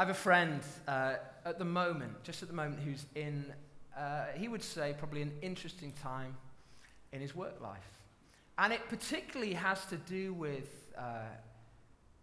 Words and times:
I 0.00 0.04
have 0.04 0.08
a 0.08 0.14
friend 0.14 0.62
uh, 0.88 1.16
at 1.44 1.58
the 1.58 1.64
moment, 1.66 2.24
just 2.24 2.40
at 2.40 2.48
the 2.48 2.54
moment, 2.54 2.80
who's 2.80 3.04
in, 3.14 3.52
uh, 3.94 4.28
he 4.34 4.48
would 4.48 4.62
say, 4.62 4.94
probably 4.96 5.20
an 5.20 5.32
interesting 5.42 5.92
time 6.02 6.38
in 7.12 7.20
his 7.20 7.36
work 7.36 7.60
life. 7.60 7.84
And 8.56 8.72
it 8.72 8.80
particularly 8.88 9.52
has 9.52 9.84
to 9.90 9.96
do 9.96 10.32
with 10.32 10.90
uh, 10.96 11.24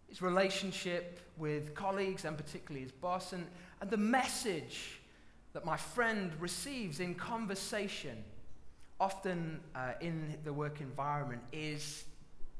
his 0.08 0.20
relationship 0.20 1.20
with 1.36 1.76
colleagues 1.76 2.24
and 2.24 2.36
particularly 2.36 2.82
his 2.82 2.90
boss, 2.90 3.32
and, 3.32 3.46
and 3.80 3.88
the 3.88 3.96
message 3.96 4.98
that 5.52 5.64
my 5.64 5.76
friend 5.76 6.32
receives 6.40 6.98
in 6.98 7.14
conversation, 7.14 8.24
often 8.98 9.60
uh, 9.76 9.92
in 10.00 10.36
the 10.42 10.52
work 10.52 10.80
environment, 10.80 11.42
is 11.52 12.02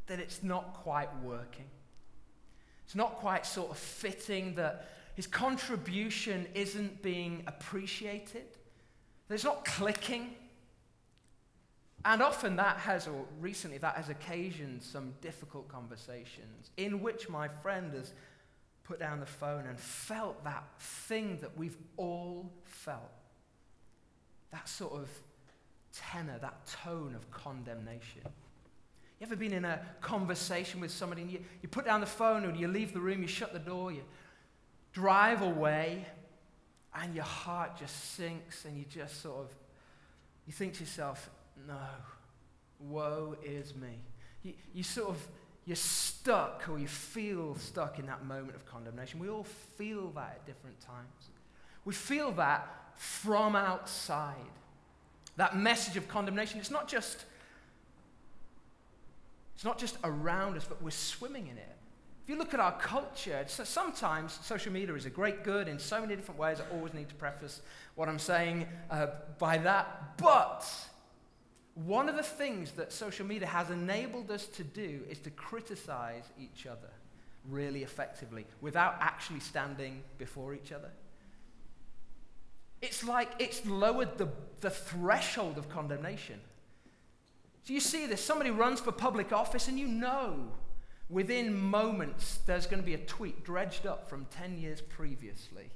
that 0.07 0.21
it's 0.21 0.45
not 0.45 0.75
quite 0.75 1.09
working. 1.25 1.67
It's 2.85 2.95
not 2.95 3.17
quite 3.17 3.45
sort 3.45 3.73
of 3.73 3.79
fitting 3.79 4.55
that 4.55 4.89
his 5.19 5.27
contribution 5.27 6.47
isn't 6.55 7.03
being 7.03 7.43
appreciated, 7.49 8.47
it's 9.29 9.43
not 9.43 9.65
clicking. 9.65 10.31
And 12.05 12.23
often 12.23 12.55
that 12.55 12.77
has, 12.77 13.09
or 13.09 13.25
recently 13.41 13.79
that 13.79 13.97
has 13.97 14.11
occasioned 14.11 14.81
some 14.81 15.15
difficult 15.21 15.67
conversations 15.67 16.71
in 16.77 17.03
which 17.03 17.29
my 17.29 17.49
friend 17.49 17.93
has 17.95 18.13
put 18.85 19.01
down 19.01 19.19
the 19.19 19.27
phone 19.27 19.67
and 19.67 19.77
felt 19.81 20.45
that 20.45 20.63
thing 20.79 21.39
that 21.41 21.59
we've 21.59 21.79
all 21.97 22.53
felt. 22.63 23.11
That 24.53 24.69
sort 24.69 24.93
of 24.93 25.09
tenor, 25.93 26.39
that 26.39 26.65
tone 26.85 27.17
of 27.17 27.29
condemnation. 27.33 28.23
You 28.23 29.27
ever 29.27 29.35
been 29.35 29.53
in 29.53 29.65
a 29.65 29.81
conversation 30.01 30.79
with 30.79 30.93
somebody 30.93 31.23
and 31.23 31.31
you, 31.33 31.41
you 31.61 31.69
put 31.69 31.85
down 31.85 31.99
the 31.99 32.07
phone 32.07 32.47
or 32.47 32.55
you 32.55 32.69
leave 32.69 32.93
the 32.93 33.01
room, 33.01 33.21
you 33.21 33.27
shut 33.27 33.53
the 33.53 33.59
door, 33.59 33.91
you 33.91 34.05
drive 34.93 35.43
away, 35.43 36.07
and 36.95 37.15
your 37.15 37.25
heart 37.25 37.77
just 37.79 38.15
sinks 38.15 38.65
and 38.65 38.77
you 38.77 38.85
just 38.89 39.21
sort 39.23 39.39
of, 39.39 39.55
you 40.47 40.53
think 40.53 40.75
to 40.75 40.81
yourself, 40.81 41.31
no, 41.67 41.75
woe 42.81 43.37
is 43.45 43.75
me. 43.75 44.01
You, 44.43 44.55
you 44.75 44.83
sort 44.83 45.11
of, 45.11 45.29
you're 45.65 45.77
stuck 45.77 46.65
or 46.69 46.79
you 46.79 46.89
feel 46.89 47.55
stuck 47.57 47.99
in 47.99 48.07
that 48.07 48.25
moment 48.25 48.57
of 48.57 48.65
condemnation. 48.65 49.21
We 49.21 49.29
all 49.29 49.45
feel 49.77 50.11
that 50.15 50.41
at 50.41 50.47
different 50.47 50.81
times. 50.81 51.29
We 51.85 51.95
feel 51.95 52.33
that 52.33 52.69
from 52.97 53.55
outside. 53.55 54.35
That 55.37 55.57
message 55.57 55.97
of 55.97 56.09
condemnation, 56.09 56.59
it's 56.59 56.71
not 56.71 56.89
just 56.89 57.25
it's 59.55 59.65
not 59.65 59.77
just 59.77 59.97
around 60.05 60.57
us, 60.57 60.65
but 60.65 60.81
we're 60.81 60.91
swimming 60.91 61.49
in 61.49 61.59
it. 61.59 61.78
If 62.29 62.33
you 62.33 62.39
look 62.39 62.53
at 62.53 62.61
our 62.61 62.79
culture, 62.79 63.43
sometimes 63.47 64.39
social 64.43 64.71
media 64.71 64.95
is 64.95 65.07
a 65.07 65.11
great 65.11 65.45
good 65.45 65.67
in 65.67 65.79
so 65.79 65.99
many 65.99 66.15
different 66.15 66.39
ways. 66.39 66.59
I 66.61 66.77
always 66.77 66.93
need 66.93 67.09
to 67.09 67.15
preface 67.15 67.63
what 67.95 68.07
I'm 68.07 68.19
saying 68.19 68.67
uh, 68.91 69.07
by 69.39 69.57
that. 69.57 70.19
But 70.19 70.71
one 71.75 72.07
of 72.07 72.17
the 72.17 72.23
things 72.23 72.73
that 72.73 72.93
social 72.93 73.25
media 73.25 73.49
has 73.49 73.71
enabled 73.71 74.31
us 74.31 74.45
to 74.45 74.63
do 74.63 75.01
is 75.09 75.21
to 75.21 75.31
criticize 75.31 76.25
each 76.39 76.67
other 76.67 76.91
really 77.49 77.83
effectively 77.83 78.45
without 78.61 78.97
actually 79.01 79.41
standing 79.41 80.03
before 80.19 80.53
each 80.53 80.71
other. 80.71 80.91
It's 82.83 83.03
like 83.03 83.31
it's 83.39 83.65
lowered 83.65 84.19
the, 84.19 84.29
the 84.61 84.69
threshold 84.69 85.57
of 85.57 85.71
condemnation. 85.71 86.41
So 87.65 87.73
you 87.73 87.81
see 87.81 88.05
this 88.05 88.23
somebody 88.23 88.51
runs 88.51 88.81
for 88.81 88.93
public 88.93 89.33
office, 89.33 89.67
and 89.67 89.79
you 89.79 89.89
know 89.89 90.53
Within 91.11 91.59
moments, 91.59 92.39
there's 92.47 92.67
going 92.67 92.83
to 92.83 92.87
be 92.87 92.95
a 92.95 92.99
tweet 92.99 93.45
dredged 93.45 93.87
up 93.87 94.09
from 94.09 94.27
10 94.31 94.59
years 94.59 94.81
previously. 94.81 95.71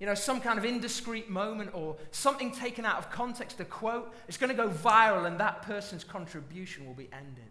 You 0.00 0.06
know, 0.06 0.14
some 0.14 0.40
kind 0.40 0.58
of 0.58 0.64
indiscreet 0.64 1.28
moment 1.28 1.70
or 1.74 1.96
something 2.12 2.52
taken 2.52 2.84
out 2.84 2.98
of 2.98 3.10
context, 3.10 3.60
a 3.60 3.64
quote, 3.64 4.14
it's 4.28 4.36
going 4.36 4.50
to 4.50 4.56
go 4.56 4.68
viral 4.68 5.26
and 5.26 5.38
that 5.40 5.62
person's 5.62 6.04
contribution 6.04 6.86
will 6.86 6.94
be 6.94 7.08
ended 7.12 7.50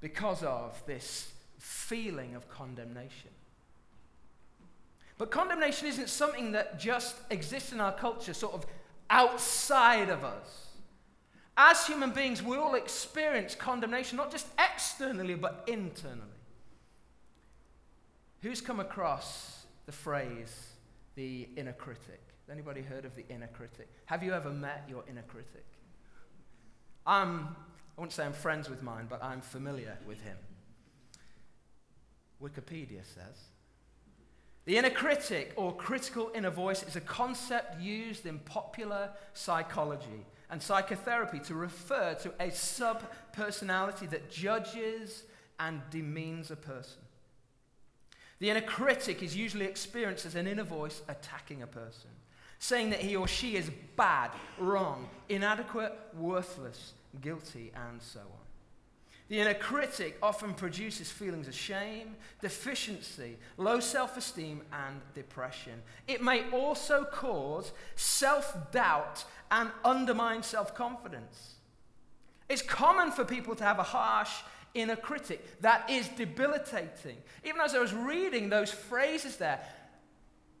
because 0.00 0.42
of 0.42 0.80
this 0.86 1.32
feeling 1.58 2.34
of 2.34 2.48
condemnation. 2.50 3.30
But 5.16 5.30
condemnation 5.30 5.88
isn't 5.88 6.10
something 6.10 6.52
that 6.52 6.78
just 6.78 7.16
exists 7.30 7.72
in 7.72 7.80
our 7.80 7.92
culture, 7.92 8.34
sort 8.34 8.54
of 8.54 8.66
outside 9.08 10.10
of 10.10 10.24
us. 10.24 10.63
As 11.56 11.86
human 11.86 12.10
beings, 12.10 12.42
we 12.42 12.56
all 12.56 12.74
experience 12.74 13.54
condemnation, 13.54 14.16
not 14.16 14.30
just 14.30 14.46
externally, 14.58 15.34
but 15.34 15.64
internally. 15.68 16.28
Who's 18.42 18.60
come 18.60 18.80
across 18.80 19.64
the 19.86 19.92
phrase, 19.92 20.72
the 21.14 21.48
inner 21.56 21.72
critic? 21.72 22.20
Anybody 22.50 22.82
heard 22.82 23.04
of 23.04 23.14
the 23.14 23.26
inner 23.28 23.46
critic? 23.46 23.88
Have 24.06 24.22
you 24.22 24.32
ever 24.32 24.50
met 24.50 24.84
your 24.88 25.04
inner 25.08 25.22
critic? 25.22 25.64
I'm, 27.06 27.56
I 27.96 28.00
wouldn't 28.00 28.12
say 28.12 28.24
I'm 28.24 28.32
friends 28.32 28.68
with 28.68 28.82
mine, 28.82 29.06
but 29.08 29.22
I'm 29.22 29.40
familiar 29.40 29.96
with 30.06 30.20
him. 30.22 30.36
Wikipedia 32.42 33.04
says. 33.04 33.48
The 34.66 34.76
inner 34.76 34.90
critic, 34.90 35.52
or 35.56 35.74
critical 35.74 36.30
inner 36.34 36.50
voice, 36.50 36.82
is 36.82 36.96
a 36.96 37.00
concept 37.00 37.80
used 37.80 38.26
in 38.26 38.38
popular 38.40 39.10
psychology 39.34 40.26
and 40.50 40.62
psychotherapy 40.62 41.38
to 41.40 41.54
refer 41.54 42.14
to 42.14 42.32
a 42.40 42.50
sub 42.50 43.02
personality 43.32 44.06
that 44.06 44.30
judges 44.30 45.24
and 45.58 45.80
demeans 45.90 46.50
a 46.50 46.56
person. 46.56 47.00
The 48.40 48.50
inner 48.50 48.60
critic 48.60 49.22
is 49.22 49.36
usually 49.36 49.64
experienced 49.64 50.26
as 50.26 50.34
an 50.34 50.46
inner 50.46 50.64
voice 50.64 51.02
attacking 51.08 51.62
a 51.62 51.66
person, 51.66 52.10
saying 52.58 52.90
that 52.90 53.00
he 53.00 53.16
or 53.16 53.28
she 53.28 53.56
is 53.56 53.70
bad, 53.96 54.30
wrong, 54.58 55.08
inadequate, 55.28 55.96
worthless, 56.18 56.92
guilty, 57.20 57.72
and 57.74 58.02
so 58.02 58.20
on. 58.20 58.43
The 59.28 59.40
inner 59.40 59.54
critic 59.54 60.18
often 60.22 60.52
produces 60.52 61.10
feelings 61.10 61.48
of 61.48 61.54
shame, 61.54 62.16
deficiency, 62.42 63.38
low 63.56 63.80
self 63.80 64.16
esteem, 64.16 64.60
and 64.72 65.00
depression. 65.14 65.82
It 66.06 66.22
may 66.22 66.48
also 66.50 67.04
cause 67.04 67.72
self 67.96 68.70
doubt 68.70 69.24
and 69.50 69.70
undermine 69.84 70.42
self 70.42 70.74
confidence. 70.74 71.54
It's 72.50 72.60
common 72.60 73.10
for 73.12 73.24
people 73.24 73.54
to 73.56 73.64
have 73.64 73.78
a 73.78 73.82
harsh 73.84 74.30
inner 74.74 74.96
critic 74.96 75.60
that 75.62 75.88
is 75.88 76.08
debilitating. 76.08 77.16
Even 77.44 77.60
as 77.62 77.74
I 77.74 77.78
was 77.78 77.94
reading 77.94 78.50
those 78.50 78.70
phrases 78.70 79.36
there, 79.36 79.60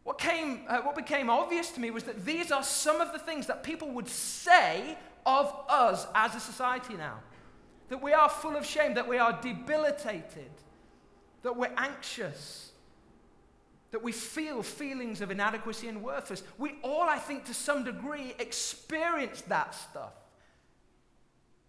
what, 0.04 0.18
came, 0.18 0.60
uh, 0.68 0.80
what 0.80 0.96
became 0.96 1.28
obvious 1.28 1.70
to 1.72 1.80
me 1.80 1.90
was 1.90 2.04
that 2.04 2.24
these 2.24 2.50
are 2.52 2.62
some 2.62 3.00
of 3.00 3.12
the 3.12 3.18
things 3.18 3.46
that 3.48 3.62
people 3.62 3.90
would 3.90 4.08
say 4.08 4.96
of 5.26 5.54
us 5.68 6.06
as 6.14 6.34
a 6.34 6.40
society 6.40 6.94
now. 6.94 7.18
That 7.88 8.02
we 8.02 8.12
are 8.12 8.28
full 8.28 8.56
of 8.56 8.64
shame, 8.64 8.94
that 8.94 9.08
we 9.08 9.18
are 9.18 9.38
debilitated, 9.40 10.50
that 11.42 11.56
we're 11.56 11.72
anxious, 11.76 12.72
that 13.90 14.02
we 14.02 14.12
feel 14.12 14.62
feelings 14.62 15.20
of 15.20 15.30
inadequacy 15.30 15.88
and 15.88 16.02
worthless. 16.02 16.42
We 16.58 16.76
all, 16.82 17.02
I 17.02 17.18
think, 17.18 17.44
to 17.46 17.54
some 17.54 17.84
degree, 17.84 18.34
experience 18.38 19.42
that 19.42 19.74
stuff. 19.74 20.12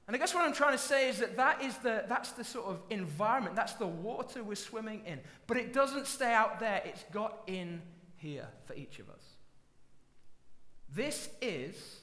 And 0.07 0.15
I 0.15 0.19
guess 0.19 0.35
what 0.35 0.45
I'm 0.45 0.53
trying 0.53 0.73
to 0.73 0.77
say 0.77 1.09
is 1.09 1.17
that, 1.19 1.35
that 1.37 1.63
is 1.63 1.77
the, 1.77 2.05
that's 2.07 2.31
the 2.31 2.43
sort 2.43 2.67
of 2.67 2.79
environment, 2.91 3.55
that's 3.55 3.73
the 3.73 3.87
water 3.87 4.43
we're 4.43 4.55
swimming 4.55 5.01
in. 5.05 5.19
But 5.47 5.57
it 5.57 5.73
doesn't 5.73 6.05
stay 6.05 6.31
out 6.31 6.59
there, 6.59 6.81
it's 6.85 7.03
got 7.11 7.41
in 7.47 7.81
here 8.17 8.47
for 8.65 8.75
each 8.75 8.99
of 8.99 9.09
us. 9.09 9.21
This 10.93 11.29
is, 11.41 12.01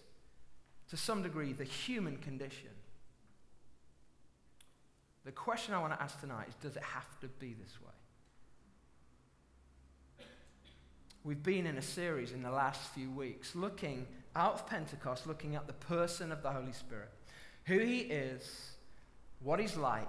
to 0.91 0.97
some 0.97 1.23
degree, 1.23 1.53
the 1.53 1.65
human 1.65 2.17
condition. 2.17 2.72
The 5.25 5.33
question 5.33 5.75
I 5.75 5.81
want 5.81 5.93
to 5.93 6.03
ask 6.03 6.21
tonight 6.21 6.49
is 6.49 6.55
does 6.57 6.77
it 6.77 6.83
have 6.83 7.21
to 7.21 7.29
be 7.29 7.55
this 7.55 7.81
way? 7.81 10.27
We've 11.25 11.43
been 11.43 11.67
in 11.67 11.79
a 11.79 11.83
series 11.83 12.33
in 12.33 12.43
the 12.43 12.51
last 12.51 12.81
few 12.95 13.09
weeks 13.09 13.55
looking 13.55 14.07
out 14.35 14.55
of 14.55 14.67
Pentecost, 14.67 15.27
looking 15.27 15.55
at 15.55 15.69
the 15.69 15.73
person 15.73 16.33
of 16.33 16.43
the 16.43 16.51
Holy 16.51 16.73
Spirit, 16.73 17.11
who 17.65 17.79
he 17.79 18.01
is, 18.01 18.73
what 19.41 19.61
he's 19.61 19.77
like. 19.77 20.09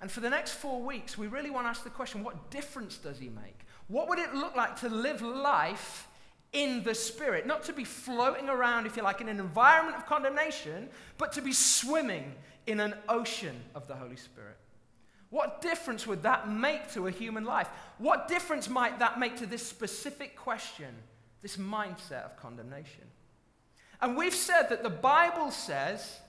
And 0.00 0.10
for 0.10 0.20
the 0.20 0.30
next 0.30 0.52
four 0.52 0.80
weeks, 0.80 1.18
we 1.18 1.26
really 1.26 1.50
want 1.50 1.66
to 1.66 1.70
ask 1.70 1.84
the 1.84 1.90
question 1.90 2.24
what 2.24 2.50
difference 2.50 2.96
does 2.96 3.18
he 3.18 3.28
make? 3.28 3.66
What 3.88 4.08
would 4.08 4.18
it 4.18 4.34
look 4.34 4.56
like 4.56 4.80
to 4.80 4.88
live 4.88 5.20
life 5.20 6.08
in 6.54 6.82
the 6.82 6.94
Spirit? 6.94 7.46
Not 7.46 7.64
to 7.64 7.74
be 7.74 7.84
floating 7.84 8.48
around, 8.48 8.86
if 8.86 8.96
you 8.96 9.02
like, 9.02 9.20
in 9.20 9.28
an 9.28 9.40
environment 9.40 9.96
of 9.96 10.06
condemnation, 10.06 10.88
but 11.18 11.32
to 11.32 11.42
be 11.42 11.52
swimming 11.52 12.34
in 12.68 12.80
an 12.80 12.94
ocean 13.08 13.56
of 13.74 13.88
the 13.88 13.94
Holy 13.94 14.16
Spirit. 14.16 14.56
What 15.30 15.60
difference 15.60 16.06
would 16.06 16.22
that 16.22 16.48
make 16.50 16.92
to 16.92 17.06
a 17.06 17.10
human 17.10 17.44
life? 17.44 17.68
What 17.98 18.28
difference 18.28 18.68
might 18.68 18.98
that 18.98 19.18
make 19.18 19.36
to 19.38 19.46
this 19.46 19.66
specific 19.66 20.36
question, 20.36 20.94
this 21.42 21.56
mindset 21.56 22.24
of 22.24 22.36
condemnation? 22.36 23.04
And 24.00 24.16
we've 24.16 24.34
said 24.34 24.68
that 24.68 24.82
the 24.82 24.90
Bible 24.90 25.50
says 25.50 26.20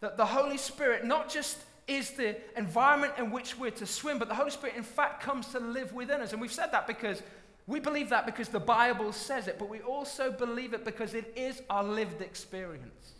that 0.00 0.16
the 0.16 0.26
Holy 0.26 0.58
Spirit 0.58 1.04
not 1.04 1.28
just 1.28 1.58
is 1.86 2.12
the 2.12 2.36
environment 2.56 3.14
in 3.18 3.30
which 3.30 3.58
we're 3.58 3.70
to 3.72 3.86
swim, 3.86 4.18
but 4.18 4.28
the 4.28 4.34
Holy 4.34 4.50
Spirit, 4.50 4.76
in 4.76 4.82
fact, 4.82 5.22
comes 5.22 5.48
to 5.48 5.60
live 5.60 5.92
within 5.92 6.20
us. 6.20 6.32
And 6.32 6.40
we've 6.40 6.52
said 6.52 6.72
that 6.72 6.86
because 6.86 7.22
we 7.66 7.80
believe 7.80 8.10
that 8.10 8.26
because 8.26 8.48
the 8.48 8.60
Bible 8.60 9.12
says 9.12 9.48
it, 9.48 9.58
but 9.58 9.68
we 9.68 9.80
also 9.80 10.30
believe 10.30 10.72
it 10.72 10.84
because 10.84 11.14
it 11.14 11.32
is 11.36 11.62
our 11.68 11.84
lived 11.84 12.22
experience. 12.22 13.12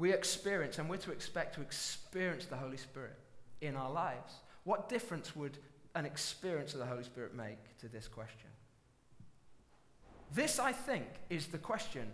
We 0.00 0.14
experience, 0.14 0.78
and 0.78 0.88
we're 0.88 0.96
to 0.96 1.12
expect 1.12 1.56
to 1.56 1.60
experience 1.60 2.46
the 2.46 2.56
Holy 2.56 2.78
Spirit 2.78 3.16
in 3.60 3.76
our 3.76 3.90
lives. 3.90 4.32
What 4.64 4.88
difference 4.88 5.36
would 5.36 5.58
an 5.94 6.06
experience 6.06 6.72
of 6.72 6.78
the 6.78 6.86
Holy 6.86 7.04
Spirit 7.04 7.34
make 7.36 7.76
to 7.80 7.88
this 7.88 8.08
question? 8.08 8.48
This, 10.32 10.58
I 10.58 10.72
think, 10.72 11.04
is 11.28 11.48
the 11.48 11.58
question 11.58 12.06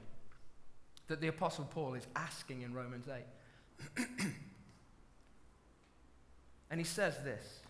that 1.06 1.20
the 1.20 1.28
Apostle 1.28 1.64
Paul 1.64 1.94
is 1.94 2.08
asking 2.16 2.62
in 2.62 2.74
Romans 2.74 3.06
8. 3.96 4.04
and 6.72 6.80
he 6.80 6.84
says 6.84 7.22
this. 7.22 7.60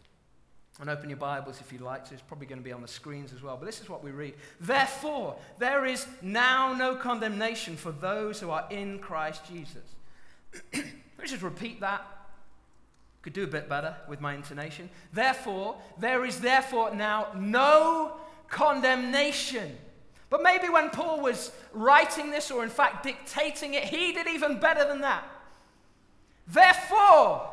And 0.81 0.89
open 0.89 1.11
your 1.11 1.19
Bibles 1.19 1.61
if 1.61 1.75
you 1.75 1.79
like 1.81 2.07
to. 2.09 2.15
It's 2.15 2.23
probably 2.23 2.47
going 2.47 2.61
to 2.61 2.65
be 2.65 2.73
on 2.73 2.81
the 2.81 2.89
screens 2.89 3.35
as 3.35 3.43
well. 3.43 3.59
But 3.59 3.67
this 3.67 3.83
is 3.83 3.91
what 3.91 4.03
we 4.03 4.13
read. 4.13 4.33
Therefore, 4.61 5.37
there 5.59 5.85
is 5.85 6.07
now 6.23 6.73
no 6.73 6.95
condemnation 6.97 7.77
for 7.77 7.93
those 7.93 8.41
who 8.41 8.49
are 8.49 8.67
in 8.71 8.99
Christ 8.99 9.43
Jesus. 9.47 9.96
Let's 11.19 11.31
just 11.31 11.43
repeat 11.43 11.81
that. 11.81 12.07
Could 13.23 13.33
do 13.33 13.45
a 13.45 13.49
bit 13.49 13.69
better 13.69 13.97
with 14.09 14.21
my 14.21 14.35
intonation. 14.35 14.89
Therefore, 15.13 15.77
there 15.99 16.25
is 16.25 16.41
therefore 16.41 16.95
now 16.95 17.29
no 17.35 18.17
condemnation 18.49 19.77
but 20.29 20.43
maybe 20.43 20.69
when 20.69 20.91
Paul 20.91 21.21
was 21.21 21.53
writing 21.73 22.31
this, 22.31 22.51
or 22.51 22.65
in 22.65 22.71
fact 22.71 23.05
dictating 23.05 23.75
it, 23.75 23.85
he 23.85 24.13
did 24.13 24.27
even 24.27 24.59
better 24.59 24.87
than 24.87 25.01
that. 25.03 25.25
Therefore, 26.49 27.51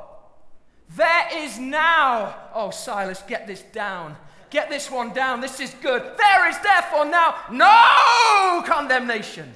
there 0.96 1.28
is 1.34 1.60
now, 1.60 2.36
oh, 2.54 2.72
Silas, 2.72 3.24
get 3.28 3.48
this 3.48 3.62
down. 3.62 4.16
Get 4.50 4.70
this 4.70 4.90
one 4.90 5.14
down. 5.14 5.42
This 5.42 5.60
is 5.60 5.74
good. 5.82 6.02
There 6.18 6.50
is 6.50 6.60
therefore 6.60 7.06
now 7.06 7.36
no 7.52 8.64
condemnation 8.66 9.52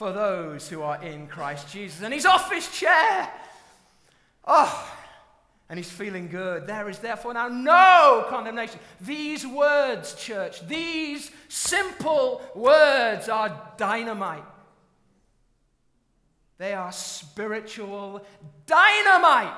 for 0.00 0.12
those 0.12 0.66
who 0.66 0.80
are 0.80 1.02
in 1.04 1.26
Christ 1.26 1.70
Jesus. 1.70 2.00
And 2.00 2.14
he's 2.14 2.24
off 2.24 2.50
his 2.50 2.66
chair. 2.72 3.30
Oh, 4.46 4.96
and 5.68 5.78
he's 5.78 5.90
feeling 5.90 6.28
good. 6.28 6.66
There 6.66 6.88
is 6.88 7.00
therefore 7.00 7.34
now 7.34 7.48
no 7.48 8.24
condemnation. 8.30 8.80
These 9.02 9.46
words, 9.46 10.14
church, 10.14 10.66
these 10.66 11.30
simple 11.48 12.40
words 12.54 13.28
are 13.28 13.74
dynamite. 13.76 14.42
They 16.56 16.72
are 16.72 16.92
spiritual 16.92 18.24
dynamite. 18.64 19.52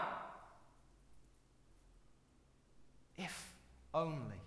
If 3.16 3.54
only 3.94 4.40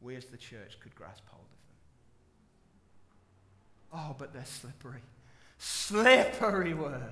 we 0.00 0.16
as 0.16 0.24
the 0.24 0.38
church 0.38 0.80
could 0.80 0.94
grasp 0.94 1.24
hold 1.26 1.44
of 3.92 4.00
them. 4.00 4.08
Oh, 4.10 4.16
but 4.18 4.32
they're 4.32 4.46
slippery. 4.46 5.02
Slippery 5.58 6.74
words. 6.74 7.02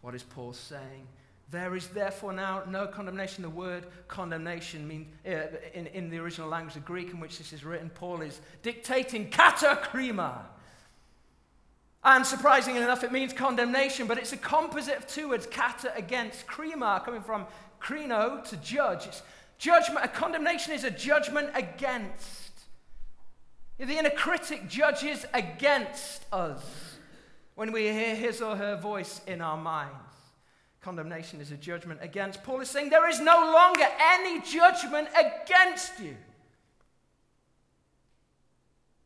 What 0.00 0.14
is 0.14 0.22
Paul 0.22 0.52
saying? 0.52 1.06
There 1.50 1.76
is 1.76 1.86
therefore 1.88 2.32
now 2.32 2.62
no 2.66 2.86
condemnation. 2.86 3.42
The 3.42 3.50
word 3.50 3.86
condemnation 4.08 4.88
means, 4.88 5.06
uh, 5.26 5.56
in, 5.74 5.86
in 5.88 6.08
the 6.08 6.18
original 6.18 6.48
language, 6.48 6.74
the 6.74 6.80
Greek 6.80 7.10
in 7.10 7.20
which 7.20 7.36
this 7.38 7.52
is 7.52 7.62
written, 7.62 7.90
Paul 7.90 8.22
is 8.22 8.40
dictating 8.62 9.28
katakrima. 9.28 10.38
And 12.02 12.26
surprisingly 12.26 12.80
enough, 12.80 13.04
it 13.04 13.12
means 13.12 13.32
condemnation, 13.32 14.06
but 14.06 14.18
it's 14.18 14.32
a 14.32 14.36
composite 14.38 14.96
of 14.96 15.06
two 15.06 15.28
words, 15.28 15.46
kata 15.46 15.94
against, 15.94 16.46
krima, 16.46 17.04
coming 17.04 17.22
from 17.22 17.46
krino 17.80 18.42
to 18.48 18.56
judge. 18.56 19.06
It's 19.06 19.22
judgment. 19.58 20.04
A 20.04 20.08
condemnation 20.08 20.72
is 20.72 20.84
a 20.84 20.90
judgment 20.90 21.50
against. 21.54 22.41
The 23.78 23.98
inner 23.98 24.10
critic 24.10 24.68
judges 24.68 25.26
against 25.34 26.24
us 26.32 26.92
when 27.54 27.72
we 27.72 27.82
hear 27.82 28.14
his 28.14 28.40
or 28.40 28.56
her 28.56 28.76
voice 28.76 29.20
in 29.26 29.40
our 29.40 29.56
minds. 29.56 29.92
Condemnation 30.82 31.40
is 31.40 31.52
a 31.52 31.56
judgment 31.56 32.00
against. 32.02 32.42
Paul 32.42 32.60
is 32.60 32.70
saying 32.70 32.90
there 32.90 33.08
is 33.08 33.20
no 33.20 33.36
longer 33.52 33.86
any 34.00 34.40
judgment 34.40 35.08
against 35.16 36.00
you. 36.00 36.16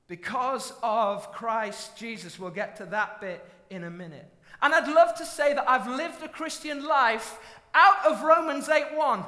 Because 0.09 0.73
of 0.83 1.33
Christ 1.33 1.97
Jesus. 1.97 2.39
We'll 2.39 2.51
get 2.51 2.77
to 2.77 2.87
that 2.87 3.21
bit 3.21 3.45
in 3.71 3.85
a 3.85 3.91
minute. 3.91 4.33
And 4.63 4.75
I'd 4.75 4.89
love 4.89 5.15
to 5.17 5.27
say 5.27 5.53
that 5.53 5.69
I've 5.69 5.89
lived 5.89 6.23
a 6.23 6.29
Christian 6.29 6.85
life 6.85 7.39
out 7.75 8.07
of 8.07 8.23
Romans 8.23 8.69
8 8.69 8.97
1. 8.97 9.25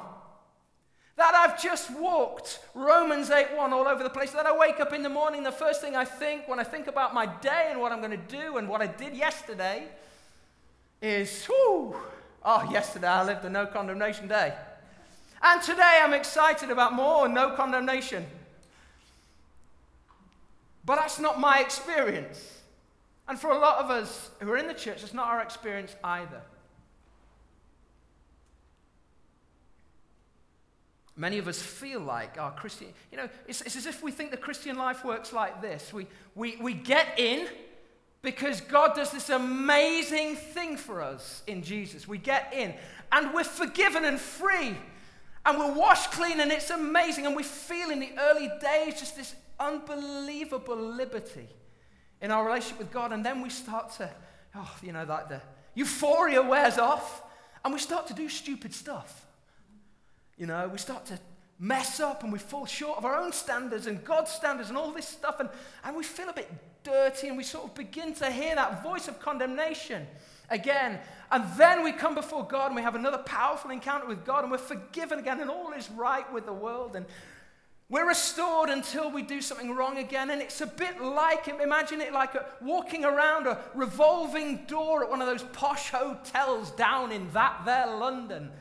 That 1.19 1.35
I've 1.35 1.61
just 1.61 1.91
walked 1.99 2.61
Romans 2.73 3.29
8 3.29 3.47
1 3.53 3.73
all 3.73 3.89
over 3.89 4.03
the 4.03 4.09
place. 4.09 4.31
That 4.31 4.45
I 4.45 4.57
wake 4.57 4.79
up 4.79 4.93
in 4.93 5.03
the 5.03 5.09
morning, 5.09 5.43
the 5.43 5.51
first 5.51 5.81
thing 5.81 5.93
I 5.93 6.05
think 6.05 6.47
when 6.47 6.59
I 6.59 6.63
think 6.63 6.87
about 6.87 7.13
my 7.13 7.25
day 7.25 7.67
and 7.69 7.81
what 7.81 7.91
I'm 7.91 7.99
going 7.99 8.11
to 8.11 8.37
do 8.37 8.55
and 8.55 8.69
what 8.69 8.81
I 8.81 8.87
did 8.87 9.13
yesterday 9.13 9.89
is, 11.01 11.45
oh, 11.51 12.01
yesterday 12.71 13.09
I 13.09 13.25
lived 13.25 13.43
a 13.43 13.49
no 13.49 13.65
condemnation 13.65 14.29
day. 14.29 14.53
And 15.41 15.61
today 15.61 15.99
I'm 16.01 16.13
excited 16.13 16.69
about 16.69 16.93
more 16.93 17.27
no 17.27 17.49
condemnation. 17.49 18.25
But 20.85 20.95
that's 20.95 21.19
not 21.19 21.37
my 21.37 21.59
experience. 21.59 22.61
And 23.27 23.37
for 23.37 23.51
a 23.51 23.59
lot 23.59 23.83
of 23.83 23.91
us 23.91 24.29
who 24.39 24.49
are 24.49 24.57
in 24.57 24.67
the 24.67 24.73
church, 24.73 25.03
it's 25.03 25.13
not 25.13 25.27
our 25.27 25.41
experience 25.41 25.93
either. 26.01 26.41
Many 31.19 31.37
of 31.37 31.49
us 31.49 31.61
feel 31.61 31.99
like 31.99 32.39
our 32.39 32.51
Christian, 32.53 32.87
you 33.11 33.17
know, 33.17 33.27
it's, 33.45 33.59
it's 33.59 33.75
as 33.75 33.85
if 33.85 34.01
we 34.01 34.09
think 34.09 34.31
the 34.31 34.37
Christian 34.37 34.77
life 34.77 35.03
works 35.03 35.33
like 35.33 35.61
this. 35.61 35.91
We, 35.91 36.07
we, 36.33 36.55
we 36.61 36.73
get 36.73 37.19
in 37.19 37.45
because 38.21 38.61
God 38.61 38.95
does 38.95 39.11
this 39.11 39.29
amazing 39.29 40.37
thing 40.37 40.77
for 40.77 41.01
us 41.01 41.43
in 41.45 41.61
Jesus. 41.61 42.07
We 42.07 42.19
get 42.19 42.53
in 42.53 42.73
and 43.11 43.33
we're 43.33 43.43
forgiven 43.43 44.05
and 44.05 44.17
free 44.17 44.77
and 45.45 45.59
we're 45.59 45.73
washed 45.73 46.13
clean 46.13 46.39
and 46.39 46.53
it's 46.53 46.69
amazing. 46.69 47.25
And 47.25 47.35
we 47.35 47.43
feel 47.43 47.89
in 47.89 47.99
the 47.99 48.11
early 48.17 48.49
days 48.61 48.97
just 48.97 49.17
this 49.17 49.35
unbelievable 49.59 50.77
liberty 50.77 51.49
in 52.21 52.31
our 52.31 52.45
relationship 52.45 52.79
with 52.79 52.93
God. 52.93 53.11
And 53.11 53.25
then 53.25 53.41
we 53.41 53.49
start 53.49 53.91
to, 53.97 54.09
oh, 54.55 54.73
you 54.81 54.93
know, 54.93 55.03
like 55.03 55.27
the 55.27 55.41
euphoria 55.75 56.41
wears 56.41 56.77
off 56.77 57.23
and 57.65 57.73
we 57.73 57.79
start 57.81 58.07
to 58.07 58.13
do 58.13 58.29
stupid 58.29 58.73
stuff. 58.73 59.25
You 60.39 60.45
know, 60.45 60.69
we 60.69 60.77
start 60.77 61.05
to 61.07 61.19
mess 61.59 61.99
up 61.99 62.23
and 62.23 62.31
we 62.31 62.39
fall 62.39 62.65
short 62.65 62.97
of 62.97 63.03
our 63.03 63.15
own 63.15 63.33
standards 63.33 63.87
and 63.87 64.01
God's 64.05 64.31
standards 64.31 64.69
and 64.69 64.77
all 64.77 64.91
this 64.91 65.07
stuff, 65.07 65.41
and, 65.41 65.49
and 65.83 65.95
we 65.95 66.03
feel 66.03 66.29
a 66.29 66.33
bit 66.33 66.49
dirty 66.83 67.27
and 67.27 67.35
we 67.35 67.43
sort 67.43 67.65
of 67.65 67.75
begin 67.75 68.13
to 68.15 68.31
hear 68.31 68.55
that 68.55 68.81
voice 68.81 69.09
of 69.09 69.19
condemnation 69.19 70.07
again. 70.49 70.97
And 71.29 71.43
then 71.57 71.83
we 71.83 71.91
come 71.91 72.15
before 72.15 72.47
God 72.47 72.67
and 72.67 72.75
we 72.77 72.81
have 72.81 72.95
another 72.95 73.17
powerful 73.19 73.69
encounter 73.69 74.07
with 74.07 74.25
God 74.25 74.43
and 74.43 74.51
we're 74.51 74.57
forgiven 74.57 75.19
again 75.19 75.41
and 75.41 75.49
all 75.49 75.73
is 75.73 75.91
right 75.91 76.31
with 76.33 76.45
the 76.45 76.53
world. 76.53 76.95
And 76.95 77.05
we're 77.89 78.07
restored 78.07 78.69
until 78.69 79.11
we 79.11 79.21
do 79.21 79.41
something 79.41 79.75
wrong 79.75 79.97
again. 79.97 80.29
And 80.29 80.41
it's 80.41 80.61
a 80.61 80.67
bit 80.67 81.01
like, 81.01 81.47
imagine 81.47 82.01
it 82.01 82.13
like 82.13 82.35
a, 82.35 82.45
walking 82.61 83.03
around 83.03 83.45
a 83.45 83.59
revolving 83.75 84.65
door 84.67 85.03
at 85.03 85.09
one 85.09 85.21
of 85.21 85.27
those 85.27 85.43
posh 85.43 85.89
hotels 85.89 86.71
down 86.71 87.11
in 87.11 87.29
that 87.33 87.61
there 87.65 87.87
London. 87.97 88.51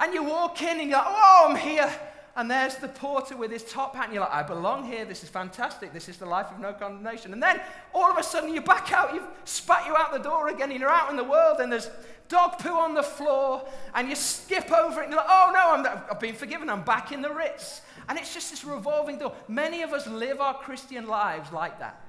And 0.00 0.14
you 0.14 0.24
walk 0.24 0.62
in 0.62 0.80
and 0.80 0.88
you're 0.88 0.98
like, 0.98 1.06
oh, 1.08 1.46
I'm 1.50 1.56
here. 1.56 1.92
And 2.36 2.50
there's 2.50 2.76
the 2.76 2.88
porter 2.88 3.36
with 3.36 3.50
his 3.50 3.64
top 3.64 3.94
hat, 3.94 4.04
and 4.04 4.14
you're 4.14 4.22
like, 4.22 4.32
I 4.32 4.42
belong 4.42 4.84
here. 4.84 5.04
This 5.04 5.22
is 5.22 5.28
fantastic. 5.28 5.92
This 5.92 6.08
is 6.08 6.16
the 6.16 6.26
life 6.26 6.46
of 6.50 6.58
no 6.58 6.72
condemnation. 6.72 7.32
And 7.32 7.42
then 7.42 7.60
all 7.92 8.10
of 8.10 8.16
a 8.16 8.22
sudden 8.22 8.54
you're 8.54 8.62
back 8.62 8.92
out. 8.92 9.12
You've 9.12 9.26
spat 9.44 9.86
you 9.86 9.94
out 9.96 10.12
the 10.12 10.18
door 10.18 10.48
again, 10.48 10.70
and 10.70 10.80
you're 10.80 10.90
out 10.90 11.10
in 11.10 11.16
the 11.16 11.24
world, 11.24 11.58
and 11.60 11.70
there's 11.70 11.90
dog 12.28 12.58
poo 12.58 12.70
on 12.70 12.94
the 12.94 13.02
floor, 13.02 13.68
and 13.94 14.08
you 14.08 14.14
skip 14.14 14.70
over 14.72 15.00
it, 15.00 15.04
and 15.04 15.12
you're 15.12 15.20
like, 15.20 15.30
oh 15.30 15.50
no, 15.52 15.90
i 15.90 16.02
have 16.08 16.20
been 16.20 16.34
forgiven. 16.34 16.70
I'm 16.70 16.82
back 16.82 17.12
in 17.12 17.20
the 17.20 17.32
Ritz. 17.32 17.82
And 18.08 18.18
it's 18.18 18.32
just 18.32 18.50
this 18.50 18.64
revolving 18.64 19.18
door. 19.18 19.34
Many 19.48 19.82
of 19.82 19.92
us 19.92 20.06
live 20.06 20.40
our 20.40 20.54
Christian 20.54 21.08
lives 21.08 21.52
like 21.52 21.78
that. 21.80 22.00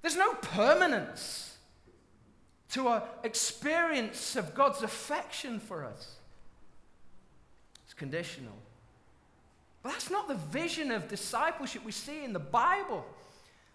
There's 0.00 0.16
no 0.16 0.32
permanence 0.34 1.51
to 2.72 2.88
an 2.88 3.02
experience 3.22 4.36
of 4.36 4.54
God's 4.54 4.82
affection 4.82 5.60
for 5.60 5.84
us. 5.84 6.16
It's 7.84 7.94
conditional. 7.94 8.54
But 9.82 9.92
that's 9.92 10.10
not 10.10 10.28
the 10.28 10.34
vision 10.34 10.90
of 10.90 11.08
discipleship 11.08 11.84
we 11.84 11.92
see 11.92 12.24
in 12.24 12.32
the 12.32 12.38
Bible. 12.38 13.04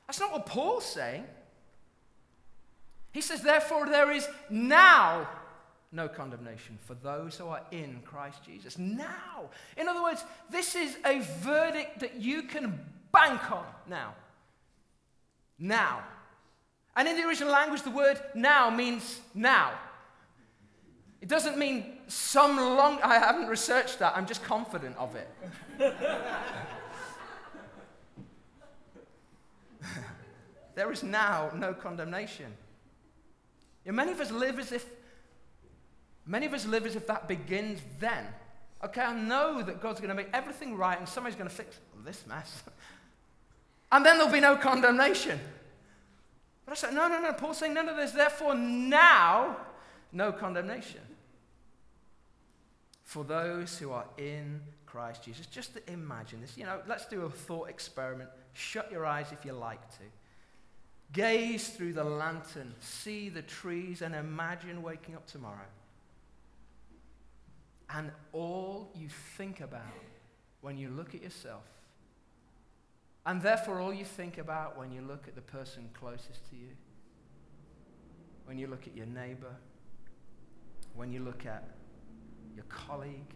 That's 0.07 0.19
not 0.19 0.31
what 0.31 0.45
Paul's 0.45 0.85
saying. 0.85 1.25
He 3.11 3.21
says, 3.21 3.41
therefore, 3.41 3.85
there 3.87 4.11
is 4.11 4.27
now 4.49 5.27
no 5.91 6.07
condemnation 6.07 6.77
for 6.85 6.95
those 6.95 7.37
who 7.37 7.47
are 7.47 7.61
in 7.71 8.01
Christ 8.03 8.43
Jesus. 8.43 8.77
Now. 8.77 9.49
In 9.77 9.87
other 9.87 10.01
words, 10.01 10.23
this 10.49 10.75
is 10.75 10.97
a 11.05 11.19
verdict 11.41 11.99
that 11.99 12.15
you 12.15 12.43
can 12.43 12.79
bank 13.11 13.51
on 13.51 13.65
now. 13.87 14.15
Now. 15.59 16.03
And 16.97 17.07
in 17.07 17.15
the 17.15 17.23
original 17.27 17.53
language, 17.53 17.83
the 17.83 17.91
word 17.91 18.19
now 18.33 18.71
means 18.71 19.21
now. 19.35 19.73
It 21.21 21.29
doesn't 21.29 21.55
mean 21.55 21.99
some 22.07 22.57
long, 22.57 22.99
I 23.03 23.19
haven't 23.19 23.47
researched 23.47 23.99
that, 23.99 24.17
I'm 24.17 24.25
just 24.25 24.43
confident 24.43 24.97
of 24.97 25.15
it. 25.15 25.29
there 30.75 30.91
is 30.91 31.03
now 31.03 31.51
no 31.55 31.71
condemnation. 31.71 32.51
Many 33.85 34.11
of 34.11 34.19
us 34.19 34.31
live 34.31 34.57
as 34.57 34.71
if, 34.71 34.83
many 36.25 36.47
of 36.47 36.53
us 36.53 36.65
live 36.65 36.87
as 36.87 36.95
if 36.95 37.05
that 37.05 37.27
begins 37.27 37.79
then. 37.99 38.25
Okay, 38.83 39.01
I 39.01 39.13
know 39.13 39.61
that 39.61 39.81
God's 39.81 39.99
going 39.99 40.09
to 40.09 40.15
make 40.15 40.29
everything 40.33 40.75
right 40.75 40.97
and 40.97 41.07
somebody's 41.07 41.37
going 41.37 41.49
to 41.49 41.55
fix 41.55 41.77
this 42.03 42.25
mess. 42.27 42.63
and 43.91 44.03
then 44.03 44.17
there'll 44.17 44.33
be 44.33 44.39
no 44.39 44.55
condemnation. 44.55 45.39
But 46.67 46.73
I 46.73 46.75
said, 46.75 46.93
no, 46.93 47.07
no, 47.07 47.21
no. 47.21 47.31
Paul's 47.31 47.59
saying, 47.59 47.73
no, 47.73 47.81
no, 47.81 47.95
there's 47.95 48.11
therefore 48.11 48.53
now 48.53 49.55
no 50.11 50.33
condemnation 50.33 50.99
for 53.05 53.23
those 53.23 53.77
who 53.77 53.91
are 53.91 54.05
in 54.17 54.59
Christ 54.85 55.23
Jesus. 55.23 55.45
Just 55.45 55.79
imagine 55.87 56.41
this. 56.41 56.57
You 56.57 56.65
know, 56.65 56.81
let's 56.85 57.05
do 57.05 57.21
a 57.21 57.29
thought 57.29 57.69
experiment. 57.69 58.29
Shut 58.51 58.91
your 58.91 59.05
eyes 59.05 59.27
if 59.31 59.45
you 59.45 59.53
like 59.53 59.89
to. 59.91 60.03
Gaze 61.13 61.69
through 61.69 61.93
the 61.93 62.03
lantern, 62.03 62.75
see 62.81 63.29
the 63.29 63.43
trees, 63.43 64.01
and 64.01 64.13
imagine 64.13 64.83
waking 64.83 65.15
up 65.15 65.25
tomorrow. 65.25 65.69
And 67.89 68.11
all 68.33 68.91
you 68.93 69.07
think 69.37 69.61
about 69.61 69.83
when 70.59 70.77
you 70.77 70.89
look 70.89 71.15
at 71.15 71.23
yourself, 71.23 71.63
and 73.27 73.41
therefore 73.41 73.81
all 73.81 73.93
you 73.93 74.05
think 74.05 74.37
about 74.37 74.77
when 74.77 74.89
you 74.91 75.01
look 75.01 75.27
at 75.27 75.35
the 75.35 75.41
person 75.41 75.89
closest 75.93 76.49
to 76.49 76.55
you, 76.55 76.69
when 78.45 78.57
you 78.57 78.67
look 78.67 78.87
at 78.87 78.95
your 78.95 79.05
neighbor, 79.05 79.53
when 80.95 81.11
you 81.11 81.19
look 81.19 81.45
at 81.45 81.67
your 82.55 82.63
colleague, 82.69 83.35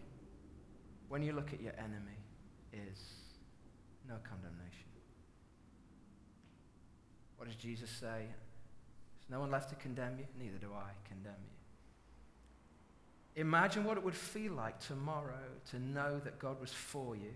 when 1.10 1.22
you 1.22 1.34
look 1.34 1.52
at 1.52 1.60
your 1.60 1.74
enemy, 1.78 2.16
is 2.72 2.98
no 4.08 4.14
condemnation. 4.24 4.88
What 7.36 7.46
does 7.46 7.56
Jesus 7.56 7.90
say? 7.90 8.24
There's 8.24 9.30
no 9.30 9.40
one 9.40 9.50
left 9.50 9.68
to 9.68 9.74
condemn 9.74 10.16
you, 10.18 10.24
neither 10.38 10.56
do 10.56 10.70
I 10.74 10.92
condemn 11.06 11.34
you. 13.36 13.42
Imagine 13.42 13.84
what 13.84 13.98
it 13.98 14.02
would 14.02 14.14
feel 14.14 14.54
like 14.54 14.80
tomorrow 14.80 15.44
to 15.70 15.78
know 15.78 16.18
that 16.24 16.38
God 16.38 16.58
was 16.62 16.72
for 16.72 17.14
you 17.14 17.32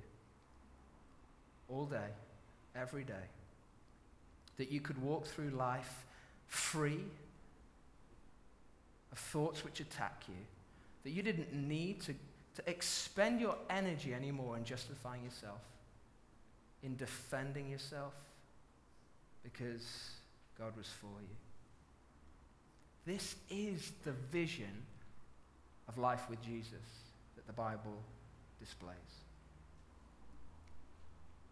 all 1.68 1.84
day, 1.84 2.08
every 2.80 3.04
day. 3.04 3.14
That 4.58 4.70
you 4.72 4.80
could 4.80 5.00
walk 5.02 5.26
through 5.26 5.50
life 5.50 6.04
free 6.46 7.04
of 9.12 9.18
thoughts 9.18 9.64
which 9.64 9.80
attack 9.80 10.22
you 10.28 10.44
that 11.06 11.12
you 11.12 11.22
didn't 11.22 11.54
need 11.54 12.00
to, 12.00 12.12
to 12.56 12.68
expend 12.68 13.40
your 13.40 13.54
energy 13.70 14.12
anymore 14.12 14.56
in 14.56 14.64
justifying 14.64 15.22
yourself, 15.22 15.60
in 16.82 16.96
defending 16.96 17.70
yourself, 17.70 18.12
because 19.44 20.10
God 20.58 20.76
was 20.76 20.88
for 20.88 21.06
you. 21.20 21.36
This 23.06 23.36
is 23.50 23.92
the 24.04 24.10
vision 24.10 24.82
of 25.86 25.96
life 25.96 26.28
with 26.28 26.42
Jesus 26.42 26.72
that 27.36 27.46
the 27.46 27.52
Bible 27.52 28.02
displays. 28.58 28.96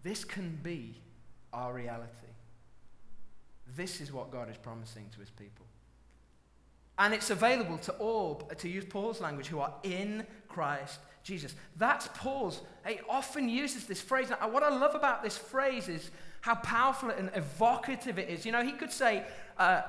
This 0.03 0.25
can 0.25 0.59
be 0.65 0.97
our 1.55 1.73
reality. 1.73 2.11
This 3.77 4.01
is 4.01 4.13
what 4.13 4.31
God 4.31 4.51
is 4.51 4.57
promising 4.57 5.09
to 5.15 5.21
his 5.21 5.31
people. 5.31 5.67
And 6.99 7.13
it's 7.13 7.31
available 7.31 7.79
to 7.79 7.93
all, 7.95 8.37
to 8.59 8.69
use 8.69 8.85
Paul's 8.85 9.21
language, 9.21 9.49
who 9.49 9.59
are 9.59 9.75
in 9.83 10.27
Christ 10.49 11.01
Jesus. 11.25 11.55
That's 11.77 12.09
Paul's. 12.15 12.61
He 12.87 13.01
often 13.09 13.49
uses 13.49 13.87
this 13.87 14.01
phrase. 14.01 14.31
Now, 14.31 14.49
what 14.49 14.63
I 14.63 14.69
love 14.69 14.95
about 14.95 15.23
this 15.23 15.37
phrase 15.37 15.89
is 15.89 16.11
how 16.43 16.55
powerful 16.57 17.11
and 17.11 17.31
evocative 17.35 18.19
it 18.19 18.29
is. 18.29 18.47
You 18.47 18.53
know, 18.53 18.63
he 18.63 18.73
could 18.73 18.93
say, 18.93 19.25
uh, 19.59 19.83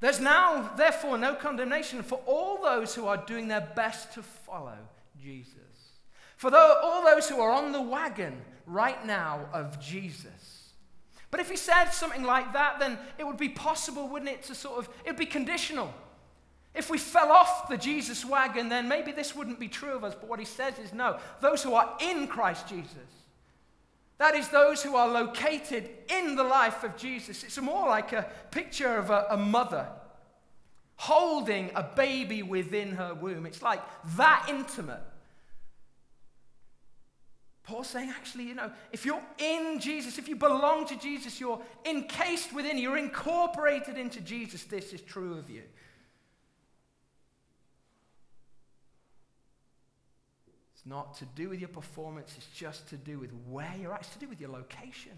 There's 0.00 0.20
now, 0.20 0.72
therefore, 0.76 1.16
no 1.16 1.34
condemnation 1.34 2.02
for 2.02 2.20
all 2.26 2.60
those 2.60 2.94
who 2.94 3.06
are 3.06 3.16
doing 3.16 3.48
their 3.48 3.66
best 3.74 4.12
to 4.14 4.22
follow 4.22 4.76
Jesus. 5.22 5.54
For 6.36 6.50
though, 6.50 6.80
all 6.82 7.04
those 7.04 7.28
who 7.28 7.40
are 7.40 7.52
on 7.52 7.72
the 7.72 7.80
wagon 7.80 8.42
right 8.66 9.06
now 9.06 9.48
of 9.52 9.80
Jesus. 9.80 10.63
But 11.34 11.40
if 11.40 11.50
he 11.50 11.56
said 11.56 11.86
something 11.86 12.22
like 12.22 12.52
that, 12.52 12.78
then 12.78 12.96
it 13.18 13.26
would 13.26 13.38
be 13.38 13.48
possible, 13.48 14.06
wouldn't 14.06 14.30
it, 14.30 14.44
to 14.44 14.54
sort 14.54 14.78
of, 14.78 14.88
it 15.04 15.08
would 15.08 15.16
be 15.16 15.26
conditional. 15.26 15.92
If 16.76 16.90
we 16.90 16.96
fell 16.96 17.32
off 17.32 17.68
the 17.68 17.76
Jesus 17.76 18.24
wagon, 18.24 18.68
then 18.68 18.86
maybe 18.86 19.10
this 19.10 19.34
wouldn't 19.34 19.58
be 19.58 19.66
true 19.66 19.96
of 19.96 20.04
us. 20.04 20.14
But 20.14 20.28
what 20.28 20.38
he 20.38 20.44
says 20.44 20.78
is 20.78 20.92
no, 20.92 21.18
those 21.40 21.60
who 21.60 21.74
are 21.74 21.96
in 22.00 22.28
Christ 22.28 22.68
Jesus. 22.68 22.94
That 24.18 24.36
is, 24.36 24.48
those 24.50 24.80
who 24.80 24.94
are 24.94 25.08
located 25.08 25.90
in 26.08 26.36
the 26.36 26.44
life 26.44 26.84
of 26.84 26.96
Jesus. 26.96 27.42
It's 27.42 27.60
more 27.60 27.88
like 27.88 28.12
a 28.12 28.30
picture 28.52 28.96
of 28.96 29.10
a, 29.10 29.26
a 29.30 29.36
mother 29.36 29.88
holding 30.94 31.72
a 31.74 31.82
baby 31.82 32.44
within 32.44 32.92
her 32.92 33.12
womb. 33.12 33.44
It's 33.44 33.60
like 33.60 33.82
that 34.16 34.46
intimate. 34.48 35.02
Paul's 37.64 37.88
saying, 37.88 38.10
actually, 38.10 38.44
you 38.44 38.54
know, 38.54 38.70
if 38.92 39.06
you're 39.06 39.22
in 39.38 39.80
Jesus, 39.80 40.18
if 40.18 40.28
you 40.28 40.36
belong 40.36 40.86
to 40.86 40.98
Jesus, 40.98 41.40
you're 41.40 41.60
encased 41.86 42.52
within, 42.52 42.76
you're 42.76 42.98
incorporated 42.98 43.96
into 43.96 44.20
Jesus, 44.20 44.64
this 44.64 44.92
is 44.92 45.00
true 45.00 45.38
of 45.38 45.48
you. 45.48 45.62
It's 50.74 50.84
not 50.84 51.14
to 51.16 51.24
do 51.24 51.48
with 51.48 51.58
your 51.58 51.70
performance, 51.70 52.34
it's 52.36 52.48
just 52.54 52.86
to 52.90 52.96
do 52.96 53.18
with 53.18 53.30
where 53.48 53.72
you're 53.80 53.94
at, 53.94 54.00
it's 54.00 54.10
to 54.10 54.18
do 54.18 54.28
with 54.28 54.42
your 54.42 54.50
location. 54.50 55.12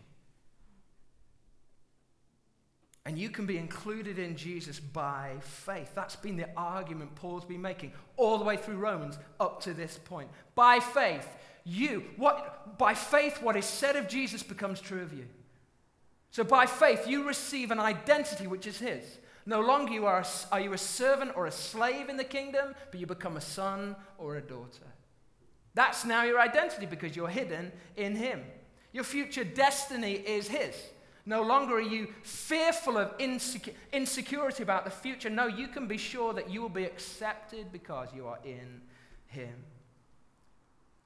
And 3.04 3.18
you 3.18 3.28
can 3.28 3.46
be 3.46 3.58
included 3.58 4.18
in 4.20 4.36
Jesus 4.36 4.78
by 4.78 5.34
faith. 5.40 5.92
That's 5.94 6.16
been 6.16 6.36
the 6.36 6.48
argument 6.56 7.14
Paul's 7.16 7.44
been 7.44 7.62
making 7.62 7.92
all 8.16 8.38
the 8.38 8.44
way 8.44 8.56
through 8.56 8.78
Romans 8.78 9.18
up 9.38 9.62
to 9.62 9.74
this 9.74 9.98
point. 10.04 10.28
By 10.56 10.80
faith, 10.80 11.28
you, 11.66 12.04
what, 12.16 12.78
by 12.78 12.94
faith, 12.94 13.42
what 13.42 13.56
is 13.56 13.66
said 13.66 13.96
of 13.96 14.08
Jesus 14.08 14.42
becomes 14.42 14.80
true 14.80 15.02
of 15.02 15.12
you. 15.12 15.26
So 16.30 16.44
by 16.44 16.64
faith, 16.64 17.08
you 17.08 17.26
receive 17.26 17.72
an 17.72 17.80
identity 17.80 18.46
which 18.46 18.68
is 18.68 18.78
his. 18.78 19.18
No 19.46 19.60
longer 19.60 19.92
you 19.92 20.06
are, 20.06 20.20
a, 20.20 20.26
are 20.52 20.60
you 20.60 20.72
a 20.72 20.78
servant 20.78 21.32
or 21.34 21.46
a 21.46 21.52
slave 21.52 22.08
in 22.08 22.16
the 22.16 22.24
kingdom, 22.24 22.74
but 22.90 23.00
you 23.00 23.06
become 23.06 23.36
a 23.36 23.40
son 23.40 23.96
or 24.16 24.36
a 24.36 24.40
daughter. 24.40 24.86
That's 25.74 26.04
now 26.04 26.22
your 26.22 26.40
identity 26.40 26.86
because 26.86 27.14
you're 27.14 27.28
hidden 27.28 27.70
in 27.96 28.16
Him. 28.16 28.42
Your 28.92 29.04
future 29.04 29.44
destiny 29.44 30.14
is 30.14 30.48
His. 30.48 30.74
No 31.26 31.42
longer 31.42 31.76
are 31.76 31.80
you 31.80 32.08
fearful 32.22 32.96
of 32.96 33.12
insecurity 33.20 34.62
about 34.62 34.84
the 34.84 34.90
future. 34.90 35.28
No, 35.28 35.48
you 35.48 35.68
can 35.68 35.86
be 35.86 35.98
sure 35.98 36.32
that 36.32 36.48
you 36.48 36.62
will 36.62 36.68
be 36.68 36.84
accepted 36.84 37.72
because 37.72 38.08
you 38.14 38.26
are 38.26 38.38
in 38.44 38.80
Him. 39.26 39.52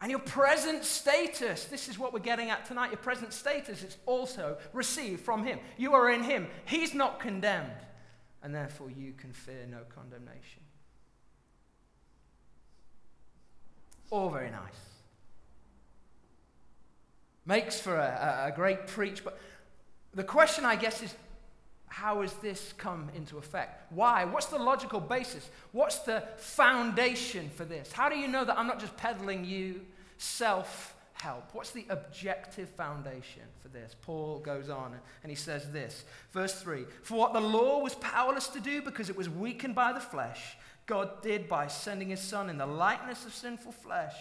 And 0.01 0.11
your 0.11 0.21
present 0.21 0.85
status, 0.85 1.67
this 1.67 1.89
is 1.89 1.99
what 1.99 2.13
we're 2.13 2.21
getting 2.21 2.49
at 2.49 2.65
tonight. 2.65 2.91
Your 2.91 2.99
present 2.99 3.35
status 3.35 3.83
is 3.83 3.99
also 4.07 4.57
received 4.73 5.21
from 5.21 5.45
Him. 5.45 5.59
You 5.77 5.93
are 5.93 6.11
in 6.11 6.23
Him. 6.23 6.49
He's 6.65 6.95
not 6.95 7.21
condemned. 7.21 7.71
And 8.43 8.55
therefore, 8.55 8.91
you 8.91 9.13
can 9.13 9.33
fear 9.35 9.67
no 9.71 9.81
condemnation. 9.95 10.63
All 14.11 14.31
very 14.31 14.51
nice. 14.51 14.61
Makes 17.45 17.81
for 17.81 17.97
a, 17.97 18.47
a 18.49 18.53
great 18.57 18.87
preach, 18.87 19.23
but 19.23 19.39
the 20.15 20.25
question, 20.25 20.65
I 20.65 20.77
guess, 20.77 21.03
is 21.03 21.15
how 21.91 22.23
has 22.23 22.33
this 22.35 22.73
come 22.79 23.11
into 23.17 23.37
effect? 23.37 23.93
Why? 23.93 24.25
What's 24.25 24.47
the 24.47 24.59
logical 24.59 25.01
basis? 25.01 25.51
What's 25.73 25.99
the 25.99 26.23
foundation 26.37 27.51
for 27.51 27.65
this? 27.65 27.91
How 27.91 28.09
do 28.09 28.17
you 28.17 28.29
know 28.29 28.45
that 28.45 28.57
I'm 28.57 28.69
not 28.69 28.79
just 28.79 28.97
peddling 28.97 29.45
you 29.45 29.81
self 30.17 30.95
help? 31.15 31.51
What's 31.53 31.73
the 31.73 31.85
objective 31.91 32.69
foundation 32.69 33.43
for 33.59 33.69
this? 33.69 33.97
Paul 34.03 34.39
goes 34.39 34.71
on 34.71 34.95
and 35.25 35.31
he 35.31 35.37
says 35.37 35.73
this, 35.73 36.05
verse 36.31 36.63
3 36.63 36.85
For 37.03 37.19
what 37.19 37.33
the 37.33 37.41
law 37.41 37.81
was 37.81 37.97
powerless 37.97 38.47
to 38.49 38.61
do 38.61 38.81
because 38.81 39.11
it 39.11 39.17
was 39.17 39.29
weakened 39.29 39.75
by 39.75 39.93
the 39.93 40.01
flesh, 40.01 40.57
God 40.87 41.21
did 41.23 41.49
by 41.49 41.67
sending 41.67 42.11
his 42.11 42.21
Son 42.21 42.49
in 42.49 42.57
the 42.57 42.67
likeness 42.67 43.27
of 43.27 43.35
sinful 43.35 43.73
flesh 43.73 44.15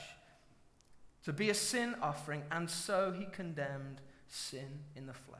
to 1.23 1.31
be 1.31 1.51
a 1.51 1.53
sin 1.53 1.93
offering, 2.01 2.41
and 2.51 2.67
so 2.67 3.13
he 3.15 3.25
condemned 3.25 4.01
sin 4.27 4.79
in 4.95 5.05
the 5.05 5.13
flesh. 5.13 5.39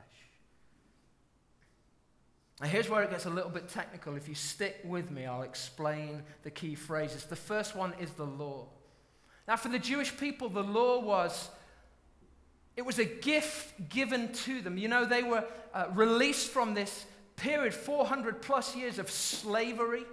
Now, 2.62 2.68
here's 2.68 2.90
where 2.90 3.04
it 3.04 3.10
gets 3.10 3.26
a 3.26 3.30
little 3.30 3.50
bit 3.50 3.70
technical. 3.70 4.18
If 4.18 4.28
you 4.28 4.36
stick 4.36 4.82
with 4.84 5.12
me, 5.12 5.26
I'll 5.26 5.44
explain 5.44 6.24
the 6.44 6.52
key 6.52 6.76
phrases. 6.76 7.24
The 7.24 7.36
first 7.36 7.76
one 7.76 7.94
is 8.00 8.12
the 8.12 8.26
law. 8.26 8.68
Now, 9.48 9.56
for 9.56 9.70
the 9.70 9.80
Jewish 9.80 10.16
people, 10.18 10.50
the 10.50 10.64
law 10.64 11.00
was 11.00 11.50
It 12.76 12.86
was 12.86 13.00
a 13.00 13.06
gift 13.06 13.90
given 13.90 14.32
to 14.46 14.62
them. 14.62 14.78
You 14.78 14.88
know, 14.88 15.06
they 15.06 15.24
were 15.24 15.44
uh, 15.74 15.88
released 15.94 16.50
from 16.50 16.74
this 16.74 17.06
period, 17.36 17.74
400 17.74 18.42
plus 18.42 18.76
years 18.76 19.00
of 19.00 19.10
slavery. 19.10 20.06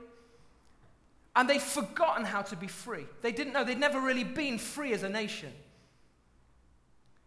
And 1.35 1.51
they'd 1.51 1.63
forgotten 1.63 2.25
how 2.25 2.43
to 2.43 2.57
be 2.57 2.67
free. 2.67 3.07
They 3.23 3.31
didn't 3.31 3.53
know, 3.53 3.63
they'd 3.63 3.79
never 3.79 4.01
really 4.01 4.25
been 4.25 4.59
free 4.59 4.93
as 4.95 5.03
a 5.03 5.09
nation. 5.09 5.53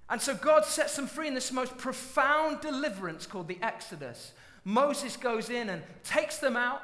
And 0.09 0.19
so 0.19 0.33
God 0.33 0.65
sets 0.65 0.95
them 0.95 1.05
free 1.05 1.27
in 1.27 1.35
this 1.35 1.51
most 1.51 1.77
profound 1.77 2.61
deliverance 2.61 3.27
called 3.27 3.47
the 3.47 3.59
Exodus. 3.61 4.33
Moses 4.63 5.17
goes 5.17 5.49
in 5.49 5.69
and 5.69 5.81
takes 6.03 6.37
them 6.37 6.55
out, 6.55 6.81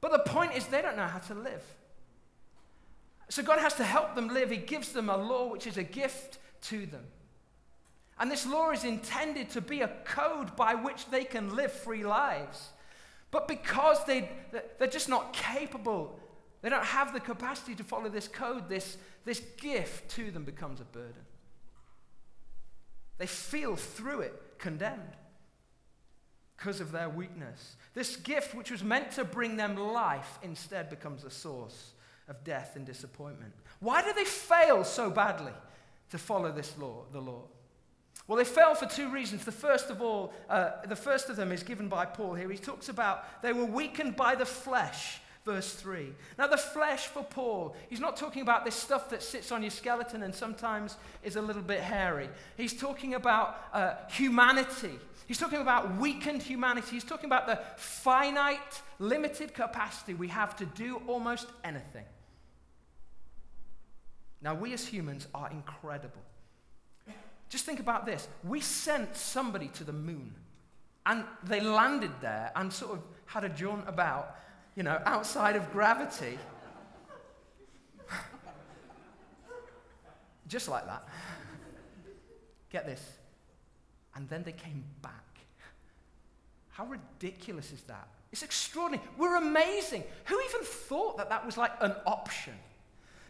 but 0.00 0.12
the 0.12 0.30
point 0.30 0.54
is 0.54 0.66
they 0.66 0.82
don't 0.82 0.96
know 0.96 1.06
how 1.06 1.18
to 1.18 1.34
live. 1.34 1.62
So 3.28 3.42
God 3.42 3.58
has 3.58 3.74
to 3.74 3.84
help 3.84 4.14
them 4.14 4.28
live. 4.28 4.50
He 4.50 4.56
gives 4.56 4.92
them 4.92 5.08
a 5.08 5.16
law 5.16 5.50
which 5.50 5.66
is 5.66 5.76
a 5.76 5.82
gift 5.82 6.38
to 6.62 6.86
them. 6.86 7.04
And 8.18 8.30
this 8.30 8.46
law 8.46 8.70
is 8.70 8.84
intended 8.84 9.50
to 9.50 9.60
be 9.60 9.82
a 9.82 9.88
code 10.04 10.56
by 10.56 10.74
which 10.74 11.10
they 11.10 11.24
can 11.24 11.54
live 11.54 11.72
free 11.72 12.04
lives. 12.04 12.70
But 13.30 13.48
because 13.48 14.04
they, 14.04 14.30
they're 14.78 14.88
just 14.88 15.08
not 15.08 15.32
capable, 15.32 16.18
they 16.62 16.68
don't 16.68 16.84
have 16.84 17.12
the 17.12 17.20
capacity 17.20 17.74
to 17.74 17.84
follow 17.84 18.08
this 18.08 18.28
code, 18.28 18.68
this, 18.68 18.96
this 19.24 19.40
gift 19.58 20.10
to 20.12 20.30
them 20.30 20.44
becomes 20.44 20.80
a 20.80 20.84
burden. 20.84 21.24
They 23.18 23.26
feel 23.26 23.76
through 23.76 24.20
it 24.20 24.42
condemned 24.58 25.16
because 26.56 26.80
of 26.80 26.92
their 26.92 27.08
weakness. 27.08 27.76
This 27.94 28.16
gift, 28.16 28.54
which 28.54 28.70
was 28.70 28.82
meant 28.82 29.10
to 29.12 29.24
bring 29.24 29.56
them 29.56 29.76
life, 29.76 30.38
instead 30.42 30.90
becomes 30.90 31.24
a 31.24 31.30
source 31.30 31.92
of 32.28 32.42
death 32.44 32.76
and 32.76 32.84
disappointment. 32.84 33.52
Why 33.80 34.02
do 34.02 34.12
they 34.12 34.24
fail 34.24 34.84
so 34.84 35.10
badly 35.10 35.52
to 36.10 36.18
follow 36.18 36.50
this 36.50 36.76
law, 36.78 37.04
the 37.12 37.20
law? 37.20 37.42
Well, 38.26 38.38
they 38.38 38.44
fail 38.44 38.74
for 38.74 38.86
two 38.86 39.10
reasons. 39.10 39.44
The 39.44 39.52
first 39.52 39.88
of 39.90 40.02
all, 40.02 40.32
uh, 40.48 40.70
the 40.86 40.96
first 40.96 41.30
of 41.30 41.36
them 41.36 41.52
is 41.52 41.62
given 41.62 41.88
by 41.88 42.06
Paul 42.06 42.34
here. 42.34 42.50
He 42.50 42.58
talks 42.58 42.88
about 42.88 43.42
they 43.42 43.52
were 43.52 43.64
weakened 43.64 44.16
by 44.16 44.34
the 44.34 44.46
flesh, 44.46 45.20
verse 45.46 45.72
3. 45.74 46.12
Now, 46.36 46.48
the 46.48 46.58
flesh 46.58 47.06
for 47.06 47.22
Paul, 47.22 47.74
he's 47.88 48.00
not 48.00 48.16
talking 48.16 48.42
about 48.42 48.64
this 48.64 48.74
stuff 48.74 49.08
that 49.10 49.22
sits 49.22 49.52
on 49.52 49.62
your 49.62 49.70
skeleton 49.70 50.22
and 50.24 50.34
sometimes 50.34 50.96
is 51.22 51.36
a 51.36 51.40
little 51.40 51.62
bit 51.62 51.80
hairy. 51.80 52.28
He's 52.56 52.78
talking 52.78 53.14
about 53.14 53.56
uh, 53.72 53.94
humanity. 54.10 54.98
He's 55.26 55.38
talking 55.38 55.60
about 55.60 55.96
weakened 55.96 56.42
humanity. 56.42 56.88
He's 56.90 57.04
talking 57.04 57.26
about 57.26 57.46
the 57.46 57.60
finite, 57.76 58.82
limited 58.98 59.54
capacity 59.54 60.14
we 60.14 60.28
have 60.28 60.56
to 60.56 60.66
do 60.66 61.00
almost 61.06 61.46
anything. 61.64 62.04
Now, 64.42 64.54
we 64.54 64.72
as 64.74 64.86
humans 64.86 65.28
are 65.32 65.50
incredible. 65.50 66.22
Just 67.48 67.64
think 67.64 67.78
about 67.78 68.04
this. 68.04 68.26
We 68.42 68.60
sent 68.60 69.16
somebody 69.16 69.68
to 69.74 69.84
the 69.84 69.92
moon, 69.92 70.34
and 71.06 71.24
they 71.44 71.60
landed 71.60 72.10
there 72.20 72.50
and 72.56 72.72
sort 72.72 72.92
of 72.94 73.02
had 73.26 73.44
a 73.44 73.48
jaunt 73.48 73.88
about, 73.88 74.36
you 74.76 74.82
know, 74.82 75.00
outside 75.06 75.56
of 75.56 75.72
gravity. 75.72 76.38
Just 80.48 80.68
like 80.68 80.86
that. 80.86 81.08
Get 82.70 82.86
this. 82.86 83.02
And 84.14 84.28
then 84.28 84.42
they 84.44 84.52
came 84.52 84.84
back. 85.02 85.12
How 86.68 86.84
ridiculous 86.84 87.72
is 87.72 87.80
that? 87.82 88.06
It's 88.30 88.42
extraordinary. 88.42 89.06
We're 89.16 89.36
amazing. 89.36 90.04
Who 90.26 90.40
even 90.40 90.62
thought 90.62 91.16
that 91.16 91.30
that 91.30 91.44
was 91.44 91.56
like 91.56 91.72
an 91.80 91.94
option? 92.06 92.52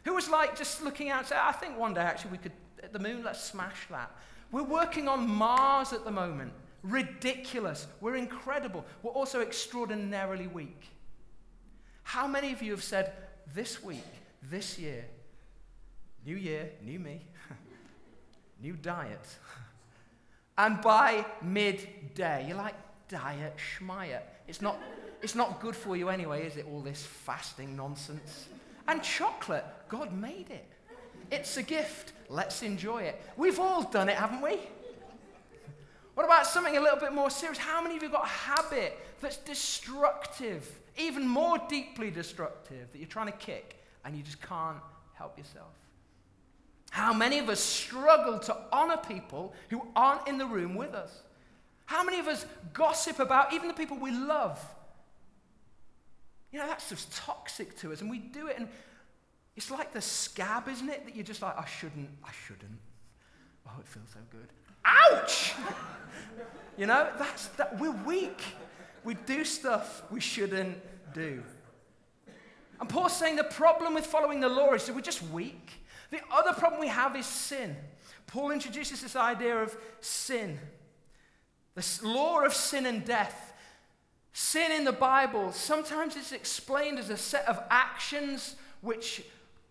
Who 0.04 0.14
was 0.14 0.28
like 0.28 0.56
just 0.56 0.82
looking 0.82 1.10
out 1.10 1.30
and 1.30 1.40
I 1.40 1.52
think 1.52 1.78
one 1.78 1.94
day 1.94 2.00
actually 2.00 2.32
we 2.32 2.38
could, 2.38 2.52
the 2.92 2.98
moon, 2.98 3.22
let's 3.24 3.42
smash 3.42 3.86
that. 3.90 4.10
We're 4.50 4.62
working 4.62 5.08
on 5.08 5.28
Mars 5.28 5.92
at 5.92 6.04
the 6.04 6.10
moment. 6.10 6.52
Ridiculous. 6.82 7.86
We're 8.00 8.16
incredible. 8.16 8.84
We're 9.02 9.12
also 9.12 9.40
extraordinarily 9.40 10.48
weak. 10.48 10.95
How 12.06 12.28
many 12.28 12.52
of 12.52 12.62
you 12.62 12.70
have 12.70 12.84
said, 12.84 13.12
this 13.52 13.82
week, 13.82 14.04
this 14.40 14.78
year, 14.78 15.04
new 16.24 16.36
year, 16.36 16.70
new 16.80 17.00
me, 17.00 17.20
new 18.62 18.74
diet, 18.74 19.26
and 20.58 20.80
by 20.82 21.26
midday, 21.42 22.46
you're 22.46 22.56
like, 22.56 22.76
diet 23.08 23.56
schmiet. 23.56 24.22
It's 24.46 24.62
not, 24.62 24.78
it's 25.20 25.34
not 25.34 25.60
good 25.60 25.74
for 25.74 25.96
you 25.96 26.08
anyway, 26.08 26.46
is 26.46 26.56
it? 26.56 26.66
All 26.70 26.80
this 26.80 27.02
fasting 27.02 27.74
nonsense. 27.74 28.46
And 28.86 29.02
chocolate, 29.02 29.64
God 29.88 30.12
made 30.12 30.48
it. 30.50 30.68
It's 31.32 31.56
a 31.56 31.62
gift. 31.64 32.12
Let's 32.28 32.62
enjoy 32.62 33.02
it. 33.02 33.20
We've 33.36 33.58
all 33.58 33.82
done 33.82 34.08
it, 34.08 34.16
haven't 34.16 34.42
we? 34.42 34.60
What 36.14 36.22
about 36.22 36.46
something 36.46 36.76
a 36.76 36.80
little 36.80 37.00
bit 37.00 37.12
more 37.12 37.30
serious? 37.30 37.58
How 37.58 37.82
many 37.82 37.96
of 37.96 38.02
you 38.04 38.08
got 38.10 38.26
a 38.26 38.28
habit 38.28 38.96
that's 39.20 39.38
destructive, 39.38 40.68
even 40.98 41.26
more 41.26 41.58
deeply 41.68 42.10
destructive, 42.10 42.90
that 42.92 42.98
you're 42.98 43.08
trying 43.08 43.26
to 43.26 43.38
kick 43.38 43.76
and 44.04 44.16
you 44.16 44.22
just 44.22 44.40
can't 44.40 44.78
help 45.14 45.38
yourself? 45.38 45.72
How 46.90 47.12
many 47.12 47.38
of 47.38 47.48
us 47.48 47.60
struggle 47.60 48.38
to 48.40 48.56
honor 48.72 48.96
people 48.96 49.52
who 49.70 49.82
aren't 49.94 50.28
in 50.28 50.38
the 50.38 50.46
room 50.46 50.74
with 50.74 50.94
us? 50.94 51.22
How 51.84 52.02
many 52.02 52.18
of 52.18 52.26
us 52.26 52.46
gossip 52.72 53.18
about 53.18 53.52
even 53.52 53.68
the 53.68 53.74
people 53.74 53.98
we 53.98 54.10
love 54.10 54.58
you 56.56 56.62
know, 56.62 56.68
that's 56.68 56.88
just 56.88 57.14
toxic 57.14 57.76
to 57.80 57.92
us. 57.92 58.00
And 58.00 58.10
we 58.10 58.18
do 58.18 58.46
it, 58.46 58.56
and 58.58 58.66
it's 59.56 59.70
like 59.70 59.92
the 59.92 60.00
scab, 60.00 60.68
isn't 60.68 60.88
it? 60.88 61.04
That 61.04 61.14
you're 61.14 61.22
just 61.22 61.42
like, 61.42 61.54
I 61.58 61.66
shouldn't, 61.66 62.08
I 62.24 62.30
shouldn't. 62.46 62.78
Oh, 63.66 63.72
it 63.78 63.86
feels 63.86 64.08
so 64.10 64.20
good. 64.30 64.48
Ouch! 64.84 65.52
you 66.78 66.86
know, 66.86 67.10
that's 67.18 67.48
that 67.48 67.78
we're 67.78 67.90
weak. 68.06 68.40
We 69.06 69.14
do 69.14 69.44
stuff 69.44 70.02
we 70.10 70.18
shouldn't 70.18 70.78
do. 71.14 71.40
And 72.80 72.88
Paul's 72.88 73.16
saying 73.16 73.36
the 73.36 73.44
problem 73.44 73.94
with 73.94 74.04
following 74.04 74.40
the 74.40 74.48
law 74.48 74.72
is 74.72 74.84
that 74.86 74.96
we're 74.96 75.00
just 75.00 75.22
weak. 75.30 75.70
The 76.10 76.18
other 76.32 76.52
problem 76.52 76.80
we 76.80 76.88
have 76.88 77.14
is 77.14 77.24
sin. 77.24 77.76
Paul 78.26 78.50
introduces 78.50 79.02
this 79.02 79.14
idea 79.14 79.62
of 79.62 79.76
sin, 80.00 80.58
the 81.76 81.86
law 82.02 82.40
of 82.40 82.52
sin 82.52 82.84
and 82.84 83.04
death. 83.04 83.52
Sin 84.32 84.72
in 84.72 84.84
the 84.84 84.92
Bible, 84.92 85.52
sometimes 85.52 86.16
it's 86.16 86.32
explained 86.32 86.98
as 86.98 87.08
a 87.08 87.16
set 87.16 87.46
of 87.46 87.62
actions 87.70 88.56
which 88.80 89.22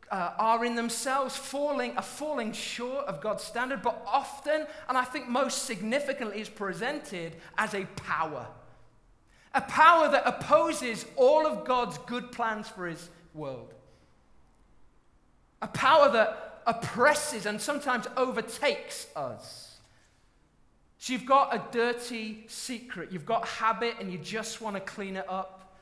uh, 0.09 0.31
are 0.37 0.63
in 0.63 0.75
themselves 0.75 1.35
falling, 1.35 1.97
are 1.97 2.01
falling 2.01 2.53
short 2.53 3.05
of 3.07 3.19
God's 3.19 3.43
standard, 3.43 3.81
but 3.81 4.01
often, 4.07 4.65
and 4.87 4.97
I 4.97 5.03
think 5.03 5.27
most 5.27 5.65
significantly, 5.65 6.39
is 6.39 6.47
presented 6.47 7.35
as 7.57 7.73
a 7.75 7.83
power. 7.97 8.47
A 9.55 9.61
power 9.61 10.09
that 10.09 10.23
opposes 10.27 11.05
all 11.15 11.47
of 11.47 11.65
God's 11.65 11.97
good 11.99 12.31
plans 12.31 12.67
for 12.67 12.85
his 12.85 13.09
world. 13.33 13.73
A 15.61 15.67
power 15.67 16.11
that 16.11 16.61
oppresses 16.67 17.45
and 17.45 17.59
sometimes 17.59 18.05
overtakes 18.17 19.07
us. 19.15 19.77
So 20.97 21.13
you've 21.13 21.25
got 21.25 21.55
a 21.55 21.61
dirty 21.71 22.45
secret, 22.47 23.11
you've 23.11 23.25
got 23.25 23.47
habit, 23.47 23.95
and 23.99 24.11
you 24.11 24.17
just 24.17 24.59
want 24.59 24.75
to 24.75 24.81
clean 24.81 25.15
it 25.15 25.25
up. 25.29 25.77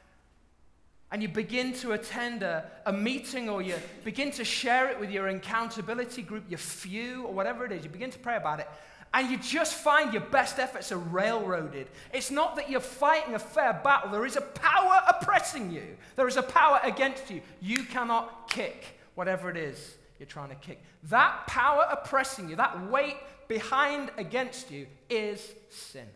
And 1.12 1.22
you 1.22 1.30
begin 1.30 1.74
to 1.76 1.94
attend 1.94 2.44
a, 2.44 2.70
a 2.86 2.94
meeting 2.94 3.48
or 3.48 3.62
you 3.62 3.76
begin 4.04 4.32
to 4.32 4.44
share 4.44 4.90
it 4.90 5.00
with 5.00 5.12
your 5.12 5.28
accountability 5.28 6.24
group, 6.24 6.44
your 6.50 6.58
few, 6.58 7.26
or 7.26 7.34
whatever 7.34 7.66
it 7.66 7.72
is. 7.72 7.84
You 7.84 7.90
begin 7.90 8.10
to 8.12 8.20
pray 8.20 8.36
about 8.36 8.60
it. 8.60 8.68
And 9.14 9.30
you 9.30 9.38
just 9.38 9.76
find 9.76 10.12
your 10.12 10.24
best 10.24 10.58
efforts 10.58 10.92
are 10.92 10.98
railroaded. 10.98 11.88
It's 12.12 12.32
not 12.32 12.56
that 12.56 12.70
you're 12.70 12.80
fighting 12.80 13.36
a 13.36 13.40
fair 13.40 13.80
battle. 13.84 14.10
There 14.10 14.26
is 14.26 14.36
a 14.36 14.42
power 14.42 15.02
oppressing 15.08 15.72
you, 15.72 15.98
there 16.16 16.28
is 16.28 16.38
a 16.38 16.44
power 16.44 16.80
against 16.84 17.30
you. 17.30 17.42
You 17.62 17.84
cannot 17.84 18.50
kick 18.50 19.00
whatever 19.16 19.50
it 19.50 19.58
is 19.58 19.96
you're 20.20 20.26
trying 20.26 20.50
to 20.50 20.56
kick. 20.56 20.82
That 21.04 21.46
power 21.48 21.86
oppressing 21.92 22.50
you, 22.50 22.56
that 22.56 22.90
weight 22.90 23.18
behind 23.48 24.10
against 24.18 24.72
you 24.72 24.88
is 25.10 25.54
sin. 25.70 26.08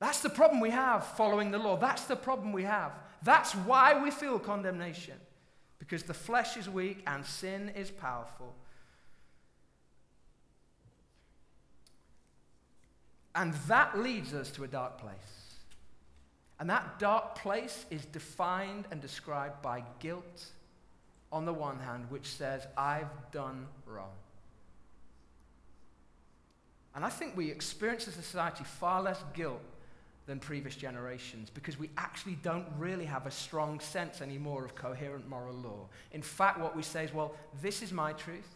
That's 0.00 0.20
the 0.20 0.30
problem 0.30 0.60
we 0.60 0.70
have 0.70 1.06
following 1.06 1.50
the 1.50 1.58
law. 1.58 1.76
That's 1.76 2.04
the 2.04 2.16
problem 2.16 2.52
we 2.52 2.64
have. 2.64 2.92
That's 3.22 3.54
why 3.54 4.02
we 4.02 4.10
feel 4.10 4.38
condemnation. 4.38 5.14
Because 5.78 6.04
the 6.04 6.14
flesh 6.14 6.56
is 6.56 6.68
weak 6.68 7.02
and 7.06 7.24
sin 7.24 7.70
is 7.76 7.90
powerful. 7.90 8.54
And 13.34 13.52
that 13.68 13.98
leads 13.98 14.32
us 14.32 14.50
to 14.52 14.64
a 14.64 14.68
dark 14.68 14.98
place. 14.98 15.14
And 16.60 16.70
that 16.70 16.98
dark 16.98 17.34
place 17.34 17.84
is 17.90 18.04
defined 18.06 18.84
and 18.90 19.00
described 19.00 19.60
by 19.60 19.82
guilt 19.98 20.46
on 21.32 21.44
the 21.44 21.52
one 21.52 21.80
hand, 21.80 22.06
which 22.10 22.26
says, 22.26 22.66
I've 22.76 23.10
done 23.32 23.66
wrong. 23.86 24.12
And 26.94 27.04
I 27.04 27.08
think 27.08 27.36
we 27.36 27.50
experience 27.50 28.06
as 28.06 28.16
a 28.16 28.22
society 28.22 28.62
far 28.62 29.02
less 29.02 29.22
guilt 29.34 29.60
than 30.26 30.38
previous 30.38 30.74
generations 30.74 31.50
because 31.50 31.78
we 31.78 31.90
actually 31.98 32.38
don't 32.42 32.66
really 32.78 33.04
have 33.04 33.26
a 33.26 33.30
strong 33.30 33.78
sense 33.78 34.22
anymore 34.22 34.64
of 34.64 34.74
coherent 34.74 35.28
moral 35.28 35.54
law. 35.54 35.86
In 36.12 36.22
fact, 36.22 36.58
what 36.58 36.74
we 36.74 36.82
say 36.82 37.04
is, 37.04 37.12
well, 37.12 37.34
this 37.62 37.82
is 37.82 37.92
my 37.92 38.12
truth. 38.14 38.48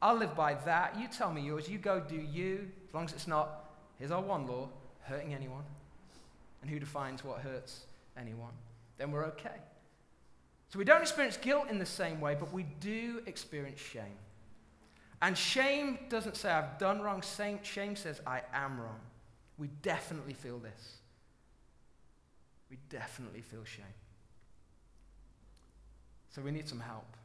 I'll 0.00 0.16
live 0.16 0.34
by 0.34 0.54
that. 0.54 0.98
You 0.98 1.08
tell 1.08 1.32
me 1.32 1.42
yours. 1.42 1.68
You 1.68 1.78
go 1.78 2.00
do 2.00 2.16
you, 2.16 2.70
as 2.88 2.94
long 2.94 3.04
as 3.04 3.12
it's 3.12 3.26
not, 3.26 3.70
here's 3.98 4.10
our 4.10 4.22
one 4.22 4.46
law, 4.46 4.68
hurting 5.02 5.34
anyone. 5.34 5.64
And 6.62 6.70
who 6.70 6.78
defines 6.78 7.22
what 7.22 7.40
hurts 7.40 7.84
anyone? 8.16 8.52
Then 8.96 9.10
we're 9.10 9.26
okay. 9.26 9.60
So 10.70 10.78
we 10.78 10.84
don't 10.84 11.02
experience 11.02 11.36
guilt 11.36 11.68
in 11.70 11.78
the 11.78 11.86
same 11.86 12.20
way, 12.20 12.36
but 12.38 12.52
we 12.52 12.64
do 12.80 13.22
experience 13.26 13.80
shame. 13.80 14.18
And 15.20 15.36
shame 15.36 15.98
doesn't 16.08 16.36
say 16.36 16.50
I've 16.50 16.78
done 16.78 17.00
wrong, 17.00 17.22
shame 17.62 17.96
says 17.96 18.20
I 18.26 18.42
am 18.52 18.80
wrong. 18.80 19.00
We 19.58 19.68
definitely 19.82 20.34
feel 20.34 20.58
this. 20.58 20.96
We 22.70 22.78
definitely 22.90 23.40
feel 23.40 23.64
shame. 23.64 23.84
So 26.30 26.42
we 26.42 26.50
need 26.50 26.68
some 26.68 26.80
help. 26.80 27.16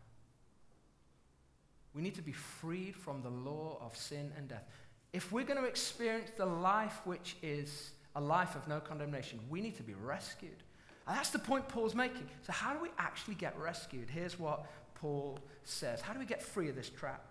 We 1.93 2.01
need 2.01 2.15
to 2.15 2.21
be 2.21 2.31
freed 2.31 2.95
from 2.95 3.21
the 3.21 3.29
law 3.29 3.77
of 3.81 3.95
sin 3.95 4.31
and 4.37 4.47
death. 4.47 4.63
If 5.11 5.31
we're 5.31 5.43
going 5.43 5.59
to 5.59 5.67
experience 5.67 6.31
the 6.35 6.45
life 6.45 7.01
which 7.05 7.35
is 7.43 7.91
a 8.15 8.21
life 8.21 8.55
of 8.55 8.67
no 8.67 8.79
condemnation, 8.79 9.39
we 9.49 9.61
need 9.61 9.75
to 9.77 9.83
be 9.83 9.93
rescued. 9.93 10.63
And 11.07 11.15
that's 11.15 11.29
the 11.29 11.39
point 11.39 11.67
Paul's 11.67 11.93
making. 11.93 12.27
So, 12.41 12.53
how 12.53 12.73
do 12.73 12.81
we 12.81 12.89
actually 12.97 13.35
get 13.35 13.57
rescued? 13.59 14.09
Here's 14.09 14.39
what 14.39 14.65
Paul 14.95 15.39
says 15.63 16.01
How 16.01 16.13
do 16.13 16.19
we 16.19 16.25
get 16.25 16.41
free 16.41 16.69
of 16.69 16.75
this 16.75 16.89
trap? 16.89 17.25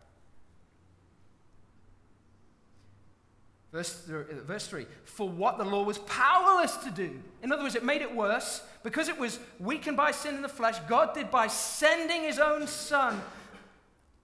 Verse, 3.73 4.07
uh, 4.11 4.23
verse 4.45 4.67
3 4.67 4.87
For 5.05 5.29
what 5.29 5.59
the 5.59 5.65
law 5.65 5.83
was 5.83 5.99
powerless 5.99 6.77
to 6.79 6.91
do. 6.91 7.21
In 7.43 7.51
other 7.51 7.63
words, 7.63 7.75
it 7.75 7.85
made 7.85 8.03
it 8.03 8.15
worse. 8.15 8.63
Because 8.83 9.09
it 9.09 9.19
was 9.19 9.39
weakened 9.59 9.97
by 9.97 10.11
sin 10.11 10.35
in 10.35 10.43
the 10.43 10.49
flesh, 10.49 10.79
God 10.89 11.15
did 11.15 11.31
by 11.31 11.47
sending 11.47 12.23
his 12.23 12.39
own 12.39 12.67
Son 12.67 13.21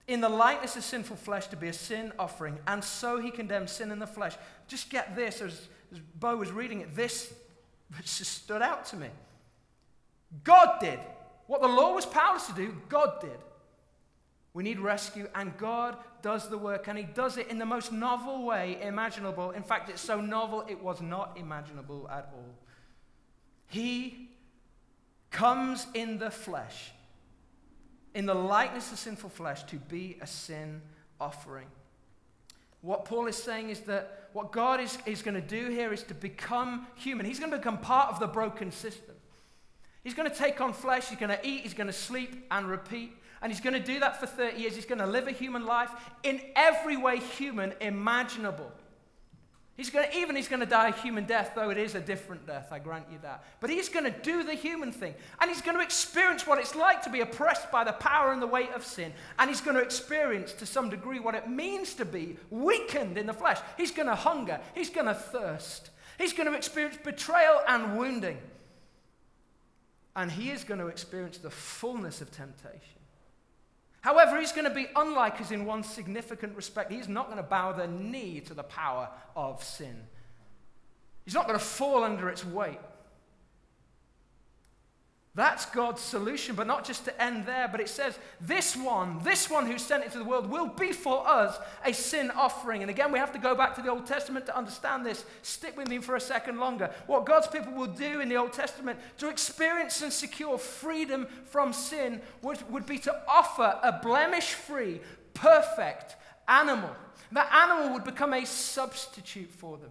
in 0.08 0.20
the 0.20 0.28
likeness 0.28 0.76
of 0.76 0.82
sinful 0.82 1.16
flesh 1.16 1.46
to 1.48 1.56
be 1.56 1.68
a 1.68 1.72
sin 1.72 2.12
offering. 2.18 2.58
And 2.66 2.82
so 2.82 3.20
he 3.20 3.30
condemned 3.30 3.70
sin 3.70 3.90
in 3.90 3.98
the 3.98 4.06
flesh. 4.06 4.34
Just 4.66 4.90
get 4.90 5.14
this, 5.14 5.40
as, 5.40 5.68
as 5.92 6.00
Bo 6.18 6.36
was 6.36 6.50
reading 6.50 6.80
it, 6.80 6.94
this 6.94 7.32
just 8.02 8.24
stood 8.24 8.62
out 8.62 8.84
to 8.86 8.96
me. 8.96 9.08
God 10.44 10.80
did. 10.80 10.98
What 11.46 11.62
the 11.62 11.68
law 11.68 11.94
was 11.94 12.04
powerless 12.04 12.46
to 12.48 12.52
do, 12.52 12.76
God 12.88 13.20
did. 13.20 13.38
We 14.58 14.64
need 14.64 14.80
rescue, 14.80 15.28
and 15.36 15.56
God 15.56 15.96
does 16.20 16.48
the 16.48 16.58
work, 16.58 16.88
and 16.88 16.98
He 16.98 17.04
does 17.04 17.36
it 17.36 17.46
in 17.46 17.60
the 17.60 17.64
most 17.64 17.92
novel 17.92 18.44
way 18.44 18.76
imaginable. 18.82 19.52
In 19.52 19.62
fact, 19.62 19.88
it's 19.88 20.00
so 20.00 20.20
novel 20.20 20.64
it 20.68 20.82
was 20.82 21.00
not 21.00 21.38
imaginable 21.38 22.08
at 22.10 22.28
all. 22.34 22.56
He 23.68 24.30
comes 25.30 25.86
in 25.94 26.18
the 26.18 26.32
flesh, 26.32 26.90
in 28.16 28.26
the 28.26 28.34
likeness 28.34 28.90
of 28.90 28.98
sinful 28.98 29.30
flesh, 29.30 29.62
to 29.62 29.76
be 29.76 30.18
a 30.20 30.26
sin 30.26 30.82
offering. 31.20 31.68
What 32.80 33.04
Paul 33.04 33.28
is 33.28 33.36
saying 33.36 33.70
is 33.70 33.78
that 33.82 34.30
what 34.32 34.50
God 34.50 34.80
is, 34.80 34.98
is 35.06 35.22
going 35.22 35.36
to 35.36 35.40
do 35.40 35.70
here 35.70 35.92
is 35.92 36.02
to 36.02 36.14
become 36.14 36.88
human. 36.96 37.26
He's 37.26 37.38
going 37.38 37.52
to 37.52 37.58
become 37.58 37.78
part 37.78 38.10
of 38.10 38.18
the 38.18 38.26
broken 38.26 38.72
system. 38.72 39.14
He's 40.02 40.14
going 40.14 40.28
to 40.28 40.36
take 40.36 40.60
on 40.60 40.72
flesh, 40.72 41.10
he's 41.10 41.18
going 41.20 41.30
to 41.30 41.46
eat, 41.46 41.60
he's 41.60 41.74
going 41.74 41.86
to 41.86 41.92
sleep 41.92 42.44
and 42.50 42.66
repeat. 42.66 43.12
And 43.40 43.52
he's 43.52 43.60
going 43.60 43.74
to 43.74 43.80
do 43.80 44.00
that 44.00 44.18
for 44.18 44.26
30 44.26 44.60
years. 44.60 44.74
He's 44.74 44.86
going 44.86 44.98
to 44.98 45.06
live 45.06 45.28
a 45.28 45.32
human 45.32 45.64
life 45.64 45.90
in 46.22 46.40
every 46.56 46.96
way 46.96 47.18
human 47.18 47.72
imaginable. 47.80 48.72
He's 49.78 49.90
going 49.90 50.10
to, 50.10 50.18
even 50.18 50.34
he's 50.34 50.48
going 50.48 50.58
to 50.58 50.66
die 50.66 50.88
a 50.88 50.92
human 50.92 51.24
death, 51.24 51.52
though 51.54 51.70
it 51.70 51.78
is 51.78 51.94
a 51.94 52.00
different 52.00 52.44
death, 52.48 52.72
I 52.72 52.80
grant 52.80 53.04
you 53.12 53.18
that. 53.22 53.44
But 53.60 53.70
he's 53.70 53.88
going 53.88 54.06
to 54.06 54.10
do 54.10 54.42
the 54.42 54.54
human 54.54 54.90
thing. 54.90 55.14
And 55.40 55.48
he's 55.48 55.62
going 55.62 55.76
to 55.76 55.82
experience 55.84 56.48
what 56.48 56.58
it's 56.58 56.74
like 56.74 57.00
to 57.02 57.10
be 57.10 57.20
oppressed 57.20 57.70
by 57.70 57.84
the 57.84 57.92
power 57.92 58.32
and 58.32 58.42
the 58.42 58.46
weight 58.48 58.72
of 58.72 58.84
sin. 58.84 59.12
And 59.38 59.48
he's 59.48 59.60
going 59.60 59.76
to 59.76 59.82
experience, 59.82 60.52
to 60.54 60.66
some 60.66 60.90
degree, 60.90 61.20
what 61.20 61.36
it 61.36 61.48
means 61.48 61.94
to 61.94 62.04
be 62.04 62.38
weakened 62.50 63.16
in 63.16 63.26
the 63.26 63.32
flesh. 63.32 63.58
He's 63.76 63.92
going 63.92 64.08
to 64.08 64.16
hunger. 64.16 64.58
He's 64.74 64.90
going 64.90 65.06
to 65.06 65.14
thirst. 65.14 65.90
He's 66.18 66.32
going 66.32 66.50
to 66.50 66.56
experience 66.56 66.98
betrayal 67.04 67.60
and 67.68 67.96
wounding. 67.96 68.38
And 70.16 70.32
he 70.32 70.50
is 70.50 70.64
going 70.64 70.80
to 70.80 70.88
experience 70.88 71.38
the 71.38 71.50
fullness 71.50 72.20
of 72.20 72.32
temptation. 72.32 72.97
However, 74.00 74.38
he's 74.38 74.52
going 74.52 74.64
to 74.64 74.74
be 74.74 74.86
unlike 74.94 75.40
us 75.40 75.50
in 75.50 75.64
one 75.64 75.82
significant 75.82 76.54
respect. 76.54 76.92
He's 76.92 77.08
not 77.08 77.26
going 77.26 77.38
to 77.38 77.42
bow 77.42 77.72
the 77.72 77.88
knee 77.88 78.40
to 78.40 78.54
the 78.54 78.62
power 78.62 79.08
of 79.34 79.62
sin, 79.62 79.96
he's 81.24 81.34
not 81.34 81.46
going 81.46 81.58
to 81.58 81.64
fall 81.64 82.04
under 82.04 82.28
its 82.28 82.44
weight. 82.44 82.78
That's 85.38 85.66
God's 85.66 86.02
solution, 86.02 86.56
but 86.56 86.66
not 86.66 86.84
just 86.84 87.04
to 87.04 87.22
end 87.22 87.46
there, 87.46 87.68
but 87.68 87.80
it 87.80 87.88
says, 87.88 88.18
This 88.40 88.74
one, 88.74 89.20
this 89.22 89.48
one 89.48 89.66
who 89.66 89.78
sent 89.78 90.02
into 90.02 90.18
the 90.18 90.24
world 90.24 90.50
will 90.50 90.66
be 90.66 90.90
for 90.90 91.24
us 91.28 91.56
a 91.84 91.92
sin 91.94 92.32
offering. 92.32 92.82
And 92.82 92.90
again, 92.90 93.12
we 93.12 93.20
have 93.20 93.30
to 93.34 93.38
go 93.38 93.54
back 93.54 93.76
to 93.76 93.80
the 93.80 93.88
Old 93.88 94.04
Testament 94.04 94.46
to 94.46 94.56
understand 94.58 95.06
this. 95.06 95.24
Stick 95.42 95.76
with 95.76 95.86
me 95.86 95.98
for 95.98 96.16
a 96.16 96.20
second 96.20 96.58
longer. 96.58 96.90
What 97.06 97.24
God's 97.24 97.46
people 97.46 97.72
will 97.72 97.86
do 97.86 98.18
in 98.18 98.28
the 98.28 98.34
Old 98.34 98.52
Testament 98.52 98.98
to 99.18 99.28
experience 99.28 100.02
and 100.02 100.12
secure 100.12 100.58
freedom 100.58 101.28
from 101.44 101.72
sin 101.72 102.20
would, 102.42 102.68
would 102.68 102.84
be 102.84 102.98
to 102.98 103.22
offer 103.28 103.78
a 103.80 104.00
blemish 104.02 104.54
free, 104.54 105.00
perfect 105.34 106.16
animal. 106.48 106.90
That 107.30 107.52
animal 107.52 107.94
would 107.94 108.02
become 108.02 108.34
a 108.34 108.44
substitute 108.44 109.52
for 109.52 109.78
them. 109.78 109.90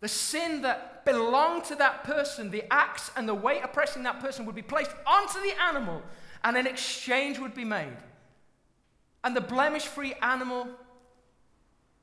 The 0.00 0.08
sin 0.08 0.62
that 0.62 0.91
belonged 1.04 1.64
to 1.64 1.74
that 1.76 2.04
person, 2.04 2.50
the 2.50 2.64
axe 2.72 3.10
and 3.16 3.28
the 3.28 3.34
weight 3.34 3.60
oppressing 3.62 4.02
that 4.04 4.20
person 4.20 4.46
would 4.46 4.54
be 4.54 4.62
placed 4.62 4.90
onto 5.06 5.40
the 5.40 5.54
animal, 5.60 6.02
and 6.44 6.56
an 6.56 6.66
exchange 6.66 7.38
would 7.38 7.54
be 7.54 7.64
made. 7.64 7.96
And 9.24 9.36
the 9.36 9.40
blemish 9.40 9.84
free 9.84 10.14
animal 10.20 10.68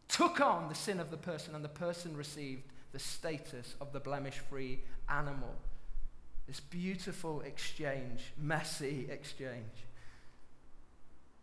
took 0.07 0.41
on 0.41 0.69
the 0.69 0.75
sin 0.75 0.99
of 0.99 1.11
the 1.11 1.17
person, 1.17 1.55
and 1.55 1.63
the 1.63 1.69
person 1.69 2.15
received 2.15 2.63
the 2.91 2.99
status 2.99 3.75
of 3.79 3.91
the 3.93 3.99
blemish 3.99 4.39
free 4.49 4.79
animal. 5.09 5.55
This 6.47 6.59
beautiful 6.59 7.41
exchange, 7.41 8.33
messy 8.37 9.07
exchange 9.11 9.85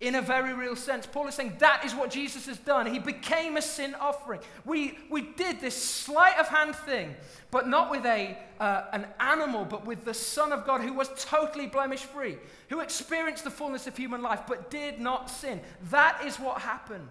in 0.00 0.14
a 0.14 0.22
very 0.22 0.52
real 0.52 0.76
sense. 0.76 1.06
Paul 1.06 1.26
is 1.26 1.34
saying 1.34 1.54
that 1.58 1.84
is 1.84 1.94
what 1.94 2.10
Jesus 2.10 2.46
has 2.46 2.58
done. 2.58 2.86
He 2.86 2.98
became 2.98 3.56
a 3.56 3.62
sin 3.62 3.94
offering. 3.94 4.40
We, 4.64 4.98
we 5.10 5.22
did 5.22 5.60
this 5.60 5.74
sleight 5.74 6.36
of 6.38 6.48
hand 6.48 6.76
thing, 6.76 7.14
but 7.50 7.66
not 7.66 7.90
with 7.90 8.04
a, 8.04 8.36
uh, 8.60 8.84
an 8.92 9.06
animal, 9.18 9.64
but 9.64 9.86
with 9.86 10.04
the 10.04 10.12
Son 10.12 10.52
of 10.52 10.66
God 10.66 10.82
who 10.82 10.92
was 10.92 11.08
totally 11.24 11.66
blemish 11.66 12.02
free, 12.02 12.36
who 12.68 12.80
experienced 12.80 13.44
the 13.44 13.50
fullness 13.50 13.86
of 13.86 13.96
human 13.96 14.20
life, 14.20 14.40
but 14.46 14.70
did 14.70 15.00
not 15.00 15.30
sin. 15.30 15.60
That 15.90 16.22
is 16.26 16.36
what 16.38 16.60
happened. 16.60 17.08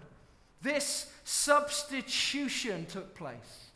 This 0.62 1.12
substitution 1.24 2.86
took 2.86 3.16
place. 3.16 3.70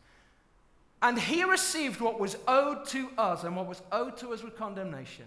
And 1.01 1.17
he 1.17 1.43
received 1.45 2.01
what 2.01 2.19
was 2.19 2.37
owed 2.47 2.85
to 2.87 3.09
us, 3.17 3.43
and 3.43 3.55
what 3.55 3.65
was 3.65 3.81
owed 3.91 4.17
to 4.17 4.33
us 4.33 4.43
was 4.43 4.53
condemnation. 4.55 5.25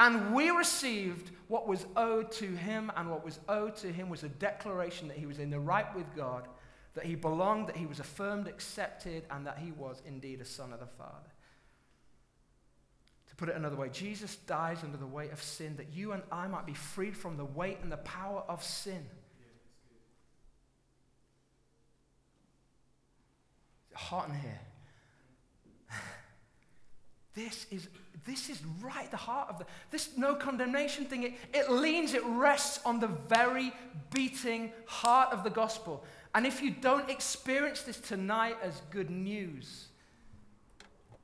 And 0.00 0.34
we 0.34 0.48
received 0.48 1.30
what 1.48 1.68
was 1.68 1.84
owed 1.94 2.32
to 2.32 2.46
him, 2.46 2.90
and 2.96 3.10
what 3.10 3.22
was 3.22 3.38
owed 3.50 3.76
to 3.76 3.92
him 3.92 4.08
was 4.08 4.24
a 4.24 4.30
declaration 4.30 5.08
that 5.08 5.18
he 5.18 5.26
was 5.26 5.38
in 5.38 5.50
the 5.50 5.60
right 5.60 5.94
with 5.94 6.06
God, 6.16 6.48
that 6.94 7.04
he 7.04 7.16
belonged, 7.16 7.68
that 7.68 7.76
he 7.76 7.84
was 7.84 8.00
affirmed, 8.00 8.48
accepted, 8.48 9.24
and 9.30 9.46
that 9.46 9.58
he 9.58 9.72
was 9.72 10.00
indeed 10.06 10.40
a 10.40 10.44
son 10.46 10.72
of 10.72 10.80
the 10.80 10.86
Father. 10.86 11.28
To 13.28 13.36
put 13.36 13.50
it 13.50 13.56
another 13.56 13.76
way, 13.76 13.90
Jesus 13.90 14.36
dies 14.36 14.78
under 14.82 14.96
the 14.96 15.06
weight 15.06 15.32
of 15.32 15.42
sin 15.42 15.76
that 15.76 15.92
you 15.92 16.12
and 16.12 16.22
I 16.32 16.48
might 16.48 16.64
be 16.64 16.72
freed 16.72 17.14
from 17.14 17.36
the 17.36 17.44
weight 17.44 17.80
and 17.82 17.92
the 17.92 17.98
power 17.98 18.42
of 18.48 18.64
sin. 18.64 19.04
Hot 23.92 24.30
in 24.30 24.34
here. 24.34 24.60
This 27.34 27.66
is, 27.70 27.88
this 28.26 28.50
is 28.50 28.60
right 28.80 29.04
at 29.04 29.10
the 29.10 29.16
heart 29.16 29.48
of 29.50 29.58
the, 29.58 29.66
this 29.90 30.16
no 30.16 30.34
condemnation 30.34 31.04
thing. 31.04 31.22
It, 31.22 31.34
it 31.54 31.70
leans, 31.70 32.14
it 32.14 32.24
rests 32.24 32.80
on 32.84 32.98
the 32.98 33.06
very 33.06 33.72
beating 34.12 34.72
heart 34.86 35.32
of 35.32 35.44
the 35.44 35.50
gospel. 35.50 36.04
And 36.34 36.46
if 36.46 36.60
you 36.60 36.70
don't 36.70 37.08
experience 37.08 37.82
this 37.82 37.98
tonight 37.98 38.56
as 38.62 38.82
good 38.90 39.10
news, 39.10 39.86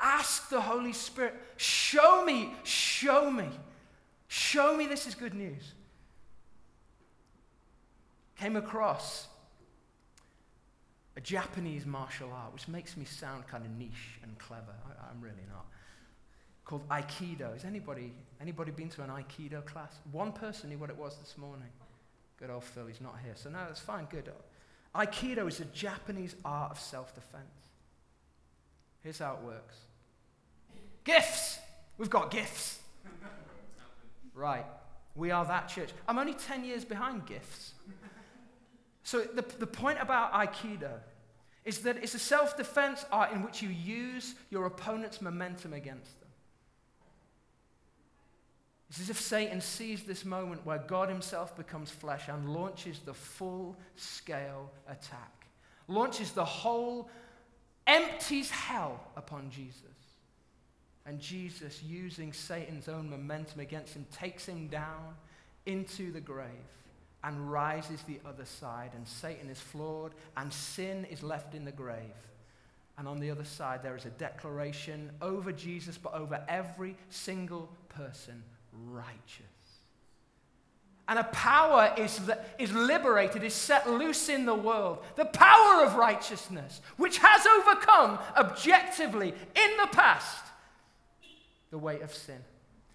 ask 0.01 0.49
the 0.49 0.61
Holy 0.61 0.93
Spirit, 0.93 1.35
show 1.57 2.25
me, 2.25 2.55
show 2.63 3.31
me, 3.31 3.49
show 4.29 4.77
me 4.77 4.87
this 4.87 5.07
is 5.07 5.15
good 5.15 5.35
news. 5.35 5.73
Came 8.39 8.57
across 8.57 9.27
a 11.17 11.21
Japanese 11.21 11.87
martial 11.87 12.31
art, 12.33 12.53
which 12.53 12.69
makes 12.69 12.97
me 12.97 13.05
sound 13.05 13.47
kind 13.49 13.65
of 13.65 13.71
niche 13.73 14.21
and 14.23 14.39
clever. 14.39 14.75
I, 14.87 15.11
I'm 15.11 15.21
really 15.21 15.47
not 15.51 15.65
called 16.67 16.87
Aikido. 16.89 17.53
Has 17.55 17.65
anybody, 17.65 18.13
anybody 18.41 18.73
been 18.73 18.91
to 18.91 19.03
an 19.03 19.09
Aikido 19.09 19.65
class? 19.65 20.01
One 20.13 20.33
person 20.33 20.69
knew 20.69 20.79
what 20.79 20.91
it 20.91 20.97
was 20.97 21.17
this 21.17 21.39
morning. 21.39 21.69
Good 22.39 22.51
old 22.51 22.65
Phil, 22.65 22.87
he's 22.87 23.01
not 23.01 23.15
here. 23.25 23.33
So, 23.35 23.49
no, 23.49 23.59
that's 23.67 23.81
fine, 23.81 24.07
good. 24.11 24.31
Aikido 24.95 25.49
is 25.49 25.61
a 25.61 25.65
Japanese 25.67 26.35
art 26.45 26.73
of 26.73 26.81
self 26.81 27.15
defense. 27.15 27.45
Here's 29.03 29.19
how 29.21 29.35
it 29.35 29.47
works 29.47 29.77
gifts. 31.05 31.59
We've 31.97 32.11
got 32.11 32.31
gifts. 32.31 32.81
right. 34.35 34.67
We 35.15 35.31
are 35.31 35.45
that 35.47 35.69
church. 35.69 35.91
I'm 36.07 36.19
only 36.19 36.35
10 36.35 36.65
years 36.65 36.85
behind 36.85 37.25
gifts. 37.25 37.73
So, 39.03 39.23
the, 39.23 39.45
the 39.59 39.67
point 39.67 39.99
about 40.01 40.33
Aikido 40.33 40.91
is 41.65 41.79
that 41.81 41.97
it's 41.99 42.15
a 42.15 42.19
self 42.19 42.57
defense 42.57 43.07
art 43.13 43.33
in 43.33 43.43
which 43.43 43.63
you 43.63 43.69
use 43.69 44.35
your 44.51 44.67
opponent's 44.67 45.23
momentum 45.23 45.73
against 45.73 46.19
them. 46.21 46.26
It's 48.89 49.01
as 49.01 49.11
if 49.11 49.21
Satan 49.21 49.61
sees 49.61 50.05
this 50.05 50.25
moment 50.25 50.65
where 50.65 50.79
God 50.79 51.09
himself 51.09 51.57
becomes 51.57 51.91
flesh 51.91 52.29
and 52.29 52.49
launches 52.49 53.01
the 53.01 53.15
full 53.15 53.77
scale 53.97 54.71
attack, 54.89 55.47
launches 55.89 56.31
the 56.33 56.45
whole, 56.45 57.11
empties 57.87 58.51
hell 58.51 59.01
upon 59.17 59.51
Jesus. 59.51 59.81
And 61.05 61.21
Jesus, 61.21 61.83
using 61.83 62.33
Satan's 62.33 62.89
own 62.89 63.11
momentum 63.11 63.61
against 63.61 63.95
him, 63.95 64.07
takes 64.13 64.47
him 64.47 64.69
down 64.69 65.15
into 65.67 66.13
the 66.13 66.21
grave 66.21 66.49
and 67.25 67.51
rises 67.51 68.03
the 68.03 68.21
other 68.25 68.45
side. 68.45 68.91
And 68.95 69.07
Satan 69.07 69.49
is 69.49 69.61
floored, 69.61 70.13
and 70.37 70.53
sin 70.53 71.07
is 71.11 71.23
left 71.23 71.55
in 71.55 71.65
the 71.65 71.73
grave. 71.73 72.15
And 72.99 73.07
on 73.09 73.19
the 73.19 73.31
other 73.31 73.45
side, 73.45 73.83
there 73.83 73.97
is 73.97 74.05
a 74.05 74.11
declaration 74.11 75.11
over 75.21 75.53
Jesus, 75.53 75.99
but 75.99 76.15
over 76.15 76.43
every 76.49 76.97
single 77.11 77.69
person 77.89 78.43
righteous. 78.91 79.47
And 81.09 81.19
a 81.21 81.25
power 81.25 81.95
is, 81.97 82.21
is 82.59 82.73
liberated, 82.73 83.45
is 83.45 83.55
set 83.55 83.89
loose 83.89 84.29
in 84.29 84.45
the 84.45 84.55
world. 84.55 84.99
The 85.15 85.27
power 85.27 85.85
of 85.85 85.95
righteousness, 85.95 86.81
which 86.97 87.19
has 87.19 87.47
overcome 87.47 88.19
objectively 88.37 89.29
in 89.29 89.77
the 89.81 89.87
past 89.93 90.45
the 91.71 91.79
weight 91.79 92.03
of 92.03 92.13
sin. 92.13 92.39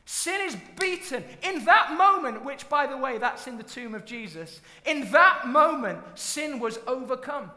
Sin 0.05 0.41
is 0.41 0.57
beaten. 0.79 1.23
In 1.43 1.63
that 1.65 1.95
moment, 1.97 2.43
which, 2.43 2.67
by 2.67 2.85
the 2.85 2.97
way, 2.97 3.17
that's 3.17 3.47
in 3.47 3.57
the 3.57 3.63
tomb 3.63 3.95
of 3.95 4.05
Jesus, 4.05 4.59
in 4.85 5.09
that 5.11 5.47
moment, 5.47 5.99
sin 6.15 6.59
was 6.59 6.79
overcome. 6.87 7.49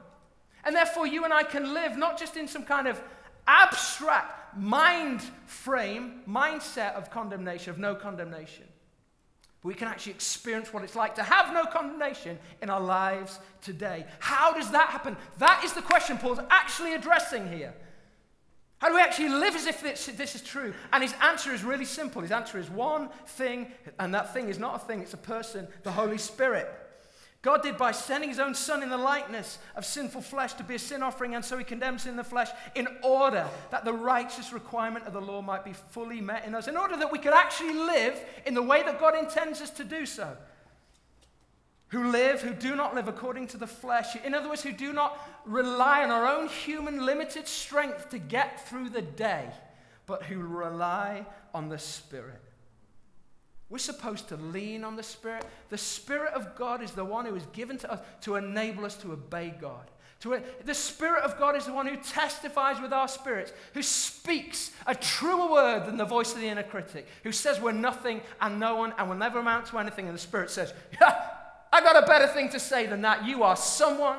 And 0.65 0.75
therefore, 0.77 1.07
you 1.07 1.25
and 1.25 1.33
I 1.33 1.43
can 1.43 1.75
live 1.75 1.97
not 1.97 2.19
just 2.19 2.37
in 2.37 2.47
some 2.47 2.65
kind 2.65 2.87
of 2.87 3.01
abstract 3.49 4.44
mind 4.59 5.23
frame, 5.47 6.21
mindset 6.29 6.95
of 6.95 7.11
condemnation, 7.11 7.71
of 7.71 7.79
no 7.79 7.95
condemnation. 7.95 8.65
We 9.63 9.75
can 9.75 9.89
actually 9.89 10.13
experience 10.13 10.73
what 10.75 10.85
it's 10.85 10.95
like 10.95 11.15
to 11.15 11.23
have 11.23 11.53
no 11.55 11.65
condemnation 11.65 12.39
in 12.61 12.69
our 12.69 12.81
lives 12.81 13.39
today. 13.63 14.05
How 14.19 14.53
does 14.53 14.71
that 14.73 14.91
happen? 14.91 15.17
That 15.39 15.63
is 15.65 15.73
the 15.73 15.81
question 15.81 16.19
Paul's 16.19 16.39
actually 16.51 16.93
addressing 16.93 17.51
here. 17.51 17.75
How 18.79 18.91
do 18.91 18.97
we 18.97 19.01
actually 19.01 19.31
live 19.31 19.55
as 19.55 19.67
if 19.67 19.81
this, 19.81 20.05
this, 20.05 20.35
is 20.35 20.43
true? 20.43 20.75
And 20.93 21.03
his 21.03 21.15
answer 21.23 21.55
is 21.55 21.65
really 21.65 21.87
simple. 21.87 22.21
His 22.21 22.31
answer 22.31 22.59
is 22.59 22.69
one 22.69 23.09
thing, 23.27 23.69
and 23.99 24.13
that 24.13 24.35
thing 24.35 24.51
is 24.51 24.59
not 24.59 24.77
a 24.77 24.79
thing, 24.81 25.01
it's 25.01 25.15
a 25.15 25.17
person, 25.17 25.67
the 25.85 25.93
Holy 25.93 26.19
Spirit. 26.19 26.69
God 27.45 27.63
did 27.63 27.77
by 27.77 27.93
sending 27.93 28.31
his 28.31 28.39
own 28.39 28.55
son 28.55 28.83
in 28.83 28.89
the 28.89 28.97
likeness 28.97 29.59
of 29.77 29.85
sinful 29.85 30.23
flesh 30.23 30.55
to 30.55 30.65
be 30.65 30.77
a 30.77 30.79
sin 30.79 31.03
offering, 31.03 31.35
and 31.35 31.45
so 31.45 31.59
he 31.59 31.65
condemns 31.65 32.05
sin 32.05 32.13
in 32.13 32.17
the 32.17 32.25
flesh 32.25 32.49
in 32.75 32.89
order 33.03 33.47
that 33.71 33.85
the 33.85 33.93
righteous 33.93 34.51
requirement 34.51 35.07
of 35.07 35.13
the 35.13 35.21
law 35.21 35.43
might 35.43 35.63
be 35.63 35.75
fully 35.75 36.23
met 36.23 36.47
in 36.47 36.55
us, 36.55 36.69
in 36.69 36.77
order 36.79 36.97
that 36.97 37.13
we 37.13 37.19
could 37.19 37.35
actually 37.35 37.75
live 37.75 38.19
in 38.47 38.55
the 38.55 38.63
way 38.63 38.83
that 38.83 38.99
God 38.99 39.15
intends 39.15 39.61
us 39.61 39.69
to 39.73 39.85
do 39.85 40.07
so. 40.07 40.35
Who 41.89 42.11
live, 42.11 42.41
who 42.41 42.55
do 42.55 42.75
not 42.75 42.95
live 42.95 43.09
according 43.09 43.49
to 43.49 43.59
the 43.59 43.67
flesh. 43.67 44.17
In 44.25 44.35
other 44.35 44.49
words, 44.49 44.63
who 44.63 44.73
do 44.73 44.95
not 44.95 45.21
rely 45.45 46.03
on 46.03 46.11
our 46.11 46.27
own 46.27 46.49
human 46.49 47.05
limited 47.05 47.47
strength 47.47 48.09
to 48.09 48.19
get 48.19 48.67
through 48.67 48.89
the 48.89 49.03
day, 49.03 49.51
but 50.07 50.23
who 50.23 50.41
rely 50.41 51.27
on 51.53 51.69
the 51.69 51.79
Spirit. 51.79 52.41
We're 53.75 53.79
supposed 53.79 54.29
to 54.29 54.37
lean 54.37 54.85
on 54.85 54.95
the 54.95 55.03
Spirit. 55.03 55.45
The 55.69 55.79
Spirit 55.79 56.33
of 56.35 56.55
God 56.55 56.81
is 56.81 56.93
the 56.93 57.05
one 57.05 57.27
who 57.27 57.35
is 57.35 57.45
given 57.47 57.77
to 57.79 57.91
us 57.91 58.01
to 58.21 58.37
enable 58.37 58.85
us 58.85 58.95
to 58.99 59.11
obey 59.11 59.53
God. 59.61 59.91
To, 60.21 60.41
the 60.65 60.75
Spirit 60.75 61.25
of 61.25 61.37
God 61.41 61.57
is 61.57 61.67
the 61.67 61.73
one 61.73 61.89
who 61.89 61.97
testifies 61.97 62.81
with 62.81 62.93
our 62.93 63.09
spirits, 63.09 63.53
who 63.73 63.83
speaks 63.83 64.71
a 64.87 64.95
truer 64.95 65.51
word 65.51 65.87
than 65.87 65.97
the 65.97 66.05
voice 66.05 66.33
of 66.33 66.41
the 66.41 66.47
inner 66.47 66.63
critic, 66.63 67.09
who 67.25 67.33
says 67.33 67.61
we're 67.61 67.73
nothing 67.73 68.21
and 68.41 68.61
no 68.61 68.77
one 68.77 68.95
and 68.97 69.09
will 69.09 69.17
never 69.17 69.41
amount 69.41 69.67
to 69.67 69.79
anything. 69.81 70.07
And 70.07 70.15
the 70.15 70.21
Spirit 70.21 70.51
says, 70.51 70.73
yeah, 71.01 71.31
I 71.73 71.81
got 71.81 72.01
a 72.01 72.07
better 72.07 72.29
thing 72.29 72.51
to 72.51 72.61
say 72.61 72.87
than 72.87 73.03
that. 73.03 73.27
You 73.27 73.43
are 73.43 73.57
someone, 73.57 74.19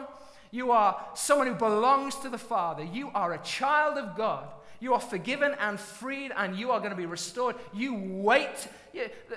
you 0.52 0.72
are 0.72 1.02
someone 1.14 1.48
who 1.48 1.56
belongs 1.56 2.18
to 2.18 2.30
the 2.30 2.38
Father. 2.38 2.84
You 2.84 3.10
are 3.16 3.32
a 3.32 3.38
child 3.38 3.98
of 3.98 4.18
God. 4.18 4.50
You 4.80 4.94
are 4.94 5.00
forgiven 5.00 5.56
and 5.60 5.80
freed, 5.80 6.32
and 6.36 6.56
you 6.56 6.72
are 6.72 6.80
going 6.80 6.92
to 6.92 6.98
be 6.98 7.06
restored. 7.06 7.56
You 7.74 7.96
wait. 7.96 8.68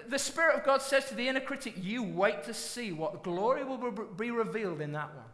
The 0.09 0.19
Spirit 0.19 0.57
of 0.57 0.65
God 0.65 0.83
says 0.83 1.07
to 1.07 1.15
the 1.15 1.29
inner 1.29 1.41
critic, 1.41 1.75
You 1.81 2.03
wait 2.03 2.45
to 2.45 2.55
see 2.55 2.93
what 2.93 3.23
glory 3.23 3.65
will 3.65 3.93
be 4.17 4.31
revealed 4.31 4.81
in 4.81 4.93
that 4.93 5.15
one. 5.15 5.25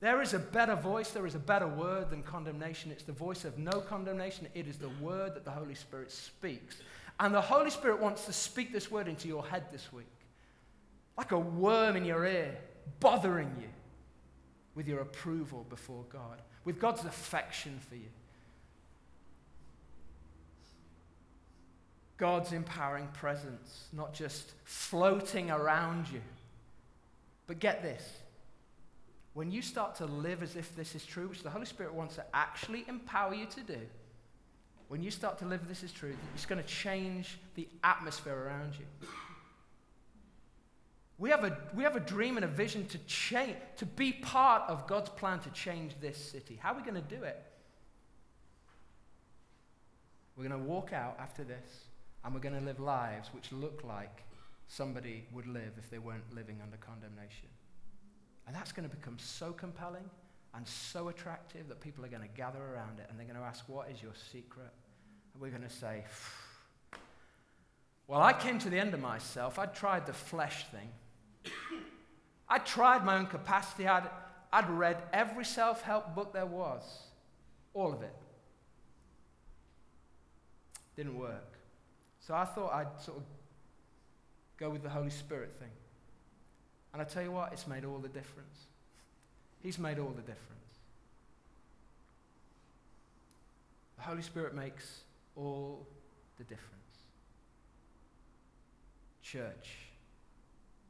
There 0.00 0.22
is 0.22 0.32
a 0.32 0.38
better 0.38 0.76
voice, 0.76 1.10
there 1.10 1.26
is 1.26 1.34
a 1.34 1.40
better 1.40 1.66
word 1.66 2.10
than 2.10 2.22
condemnation. 2.22 2.92
It's 2.92 3.02
the 3.02 3.12
voice 3.12 3.44
of 3.44 3.58
no 3.58 3.80
condemnation. 3.80 4.46
It 4.54 4.68
is 4.68 4.78
the 4.78 4.90
word 5.00 5.34
that 5.34 5.44
the 5.44 5.50
Holy 5.50 5.74
Spirit 5.74 6.12
speaks. 6.12 6.76
And 7.18 7.34
the 7.34 7.40
Holy 7.40 7.70
Spirit 7.70 8.00
wants 8.00 8.24
to 8.26 8.32
speak 8.32 8.72
this 8.72 8.92
word 8.92 9.08
into 9.08 9.26
your 9.26 9.44
head 9.44 9.64
this 9.72 9.92
week, 9.92 10.06
like 11.16 11.32
a 11.32 11.38
worm 11.38 11.96
in 11.96 12.04
your 12.04 12.24
ear, 12.24 12.56
bothering 13.00 13.52
you 13.60 13.68
with 14.78 14.86
your 14.86 15.00
approval 15.00 15.66
before 15.68 16.04
God, 16.08 16.40
with 16.64 16.78
God's 16.78 17.04
affection 17.04 17.80
for 17.88 17.96
you. 17.96 18.10
God's 22.16 22.52
empowering 22.52 23.08
presence, 23.08 23.86
not 23.92 24.14
just 24.14 24.52
floating 24.62 25.50
around 25.50 26.06
you. 26.12 26.20
But 27.48 27.58
get 27.58 27.82
this 27.82 28.08
when 29.34 29.50
you 29.50 29.62
start 29.62 29.96
to 29.96 30.06
live 30.06 30.44
as 30.44 30.54
if 30.54 30.76
this 30.76 30.94
is 30.94 31.04
true, 31.04 31.26
which 31.26 31.42
the 31.42 31.50
Holy 31.50 31.66
Spirit 31.66 31.92
wants 31.92 32.14
to 32.14 32.24
actually 32.32 32.84
empower 32.86 33.34
you 33.34 33.46
to 33.46 33.60
do, 33.62 33.80
when 34.86 35.02
you 35.02 35.10
start 35.10 35.38
to 35.38 35.44
live 35.44 35.66
this 35.66 35.82
is 35.82 35.90
true, 35.90 36.14
it's 36.36 36.46
going 36.46 36.62
to 36.62 36.68
change 36.68 37.40
the 37.56 37.66
atmosphere 37.82 38.46
around 38.46 38.74
you. 38.78 39.08
We 41.18 41.30
have, 41.30 41.42
a, 41.42 41.58
we 41.74 41.82
have 41.82 41.96
a 41.96 42.00
dream 42.00 42.36
and 42.36 42.44
a 42.44 42.48
vision 42.48 42.86
to 42.86 42.98
change, 42.98 43.56
to 43.78 43.86
be 43.86 44.12
part 44.12 44.62
of 44.68 44.86
God's 44.86 45.10
plan 45.10 45.40
to 45.40 45.50
change 45.50 45.94
this 46.00 46.16
city. 46.16 46.58
How 46.62 46.72
are 46.72 46.76
we 46.76 46.82
going 46.82 46.94
to 46.94 47.16
do 47.16 47.24
it? 47.24 47.42
We're 50.36 50.48
going 50.48 50.62
to 50.62 50.68
walk 50.68 50.92
out 50.92 51.16
after 51.18 51.42
this 51.42 51.68
and 52.24 52.32
we're 52.32 52.40
going 52.40 52.54
to 52.54 52.64
live 52.64 52.78
lives 52.78 53.30
which 53.32 53.50
look 53.50 53.82
like 53.82 54.22
somebody 54.68 55.24
would 55.32 55.48
live 55.48 55.72
if 55.76 55.90
they 55.90 55.98
weren't 55.98 56.32
living 56.32 56.60
under 56.62 56.76
condemnation. 56.76 57.48
And 58.46 58.54
that's 58.54 58.70
going 58.70 58.88
to 58.88 58.94
become 58.94 59.16
so 59.18 59.50
compelling 59.52 60.08
and 60.54 60.66
so 60.66 61.08
attractive 61.08 61.68
that 61.68 61.80
people 61.80 62.04
are 62.04 62.08
going 62.08 62.22
to 62.22 62.28
gather 62.28 62.60
around 62.60 63.00
it 63.00 63.06
and 63.10 63.18
they're 63.18 63.26
going 63.26 63.38
to 63.38 63.44
ask, 63.44 63.64
What 63.68 63.90
is 63.90 64.00
your 64.00 64.12
secret? 64.32 64.70
And 65.32 65.42
we're 65.42 65.50
going 65.50 65.62
to 65.62 65.68
say, 65.68 66.04
Well, 68.06 68.22
I 68.22 68.32
came 68.32 68.58
to 68.60 68.70
the 68.70 68.78
end 68.78 68.94
of 68.94 69.00
myself. 69.00 69.58
I 69.58 69.66
tried 69.66 70.06
the 70.06 70.12
flesh 70.12 70.66
thing. 70.68 70.88
I 72.48 72.58
tried 72.58 73.04
my 73.04 73.16
own 73.16 73.26
capacity. 73.26 73.86
I'd, 73.86 74.08
I'd 74.52 74.68
read 74.70 74.96
every 75.12 75.44
self 75.44 75.82
help 75.82 76.14
book 76.14 76.32
there 76.32 76.46
was, 76.46 76.82
all 77.74 77.92
of 77.92 78.02
it. 78.02 78.14
Didn't 80.96 81.18
work. 81.18 81.58
So 82.20 82.34
I 82.34 82.44
thought 82.44 82.72
I'd 82.72 83.00
sort 83.00 83.18
of 83.18 83.24
go 84.58 84.70
with 84.70 84.82
the 84.82 84.88
Holy 84.88 85.10
Spirit 85.10 85.52
thing. 85.54 85.70
And 86.92 87.02
I 87.02 87.04
tell 87.04 87.22
you 87.22 87.30
what, 87.30 87.52
it's 87.52 87.66
made 87.66 87.84
all 87.84 87.98
the 87.98 88.08
difference. 88.08 88.66
He's 89.62 89.78
made 89.78 89.98
all 89.98 90.10
the 90.10 90.22
difference. 90.22 90.58
The 93.96 94.02
Holy 94.04 94.22
Spirit 94.22 94.54
makes 94.54 95.00
all 95.36 95.86
the 96.38 96.44
difference. 96.44 96.72
Church, 99.22 99.87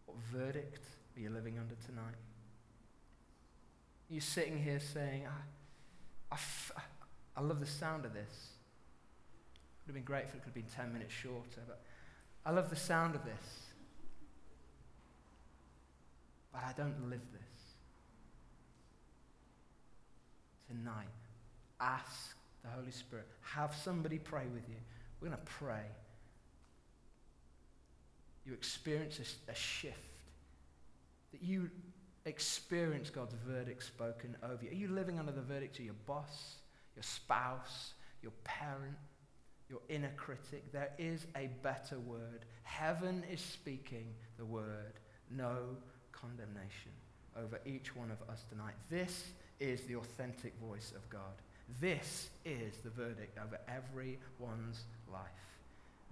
what 0.09 0.17
verdict 0.33 0.81
are 1.17 1.21
you 1.21 1.29
living 1.29 1.59
under 1.59 1.75
tonight? 1.87 2.17
You're 4.09 4.23
sitting 4.23 4.63
here 4.63 4.81
saying, 4.81 5.27
I, 5.27 6.35
I, 6.35 6.35
f- 6.35 6.73
I 7.37 7.43
love 7.43 7.61
the 7.61 7.67
sound 7.67 8.07
of 8.07 8.15
this. 8.15 8.23
It 8.25 9.87
would 9.87 9.89
have 9.89 9.95
been 9.95 10.05
great 10.05 10.25
if 10.25 10.35
it 10.35 10.39
could 10.39 10.47
have 10.47 10.55
been 10.55 10.65
10 10.75 10.93
minutes 10.93 11.13
shorter, 11.13 11.61
but 11.67 11.83
I 12.47 12.53
love 12.53 12.71
the 12.71 12.77
sound 12.77 13.15
of 13.15 13.25
this. 13.25 13.67
But 16.53 16.63
I 16.65 16.73
don't 16.75 17.11
live 17.11 17.21
this. 17.33 17.43
Tonight, 20.69 21.07
ask 21.81 22.35
the 22.63 22.71
Holy 22.71 22.93
Spirit. 22.93 23.27
Have 23.43 23.75
somebody 23.77 24.19
pray 24.19 24.45
with 24.55 24.67
you. 24.69 24.77
We're 25.21 25.29
going 25.29 25.39
to 25.39 25.53
pray. 25.53 25.85
You 28.45 28.53
experience 28.53 29.19
a, 29.19 29.53
a 29.53 29.55
shift 29.55 29.97
that 31.33 31.43
you 31.43 31.71
experience 32.25 33.11
God's 33.11 33.35
verdict 33.47 33.83
spoken 33.83 34.37
over 34.43 34.65
you. 34.65 34.71
Are 34.71 34.75
you 34.75 34.89
living 34.89 35.19
under 35.19 35.33
the 35.33 35.43
verdict 35.43 35.79
of 35.79 35.85
your 35.85 35.95
boss, 36.07 36.57
your 36.95 37.03
spouse, 37.03 37.93
your 38.23 38.33
parent, 38.45 38.97
your 39.69 39.81
inner 39.89 40.13
critic? 40.17 40.73
There 40.73 40.91
is 40.99 41.27
a 41.37 41.49
better 41.63 41.99
word. 41.99 42.45
Heaven 42.63 43.25
is 43.31 43.41
speaking 43.41 44.15
the 44.39 44.45
word, 44.45 44.95
no 45.31 45.59
condemnation 46.13 46.93
over 47.37 47.61
each 47.65 47.95
one 47.95 48.11
of 48.11 48.29
us 48.31 48.45
tonight. 48.49 48.75
This 48.91 49.33
is 49.61 49.83
the 49.83 49.97
authentic 49.97 50.55
voice 50.61 50.93
of 50.95 51.09
God. 51.09 51.43
This 51.81 52.31
is 52.45 52.79
the 52.79 52.91
verdict 52.91 53.39
over 53.39 53.59
everyone's 53.69 54.85
life. 55.13 55.21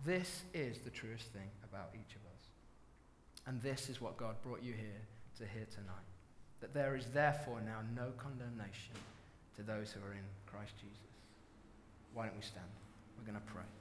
This 0.04 0.42
is 0.54 0.78
the 0.78 0.90
truest 0.90 1.26
thing 1.32 1.48
about 1.64 1.90
each 1.94 2.14
of 2.14 2.22
us. 2.34 2.42
And 3.46 3.60
this 3.62 3.88
is 3.88 4.00
what 4.00 4.16
God 4.16 4.36
brought 4.42 4.62
you 4.62 4.72
here 4.72 5.02
to 5.38 5.44
hear 5.46 5.66
tonight. 5.70 6.06
That 6.60 6.74
there 6.74 6.96
is 6.96 7.06
therefore 7.06 7.60
now 7.60 7.80
no 7.94 8.12
condemnation 8.16 8.94
to 9.56 9.62
those 9.62 9.92
who 9.92 10.00
are 10.00 10.12
in 10.12 10.24
Christ 10.46 10.72
Jesus. 10.80 10.98
Why 12.14 12.26
don't 12.26 12.36
we 12.36 12.42
stand? 12.42 12.66
We're 13.18 13.30
going 13.30 13.40
to 13.40 13.52
pray. 13.52 13.75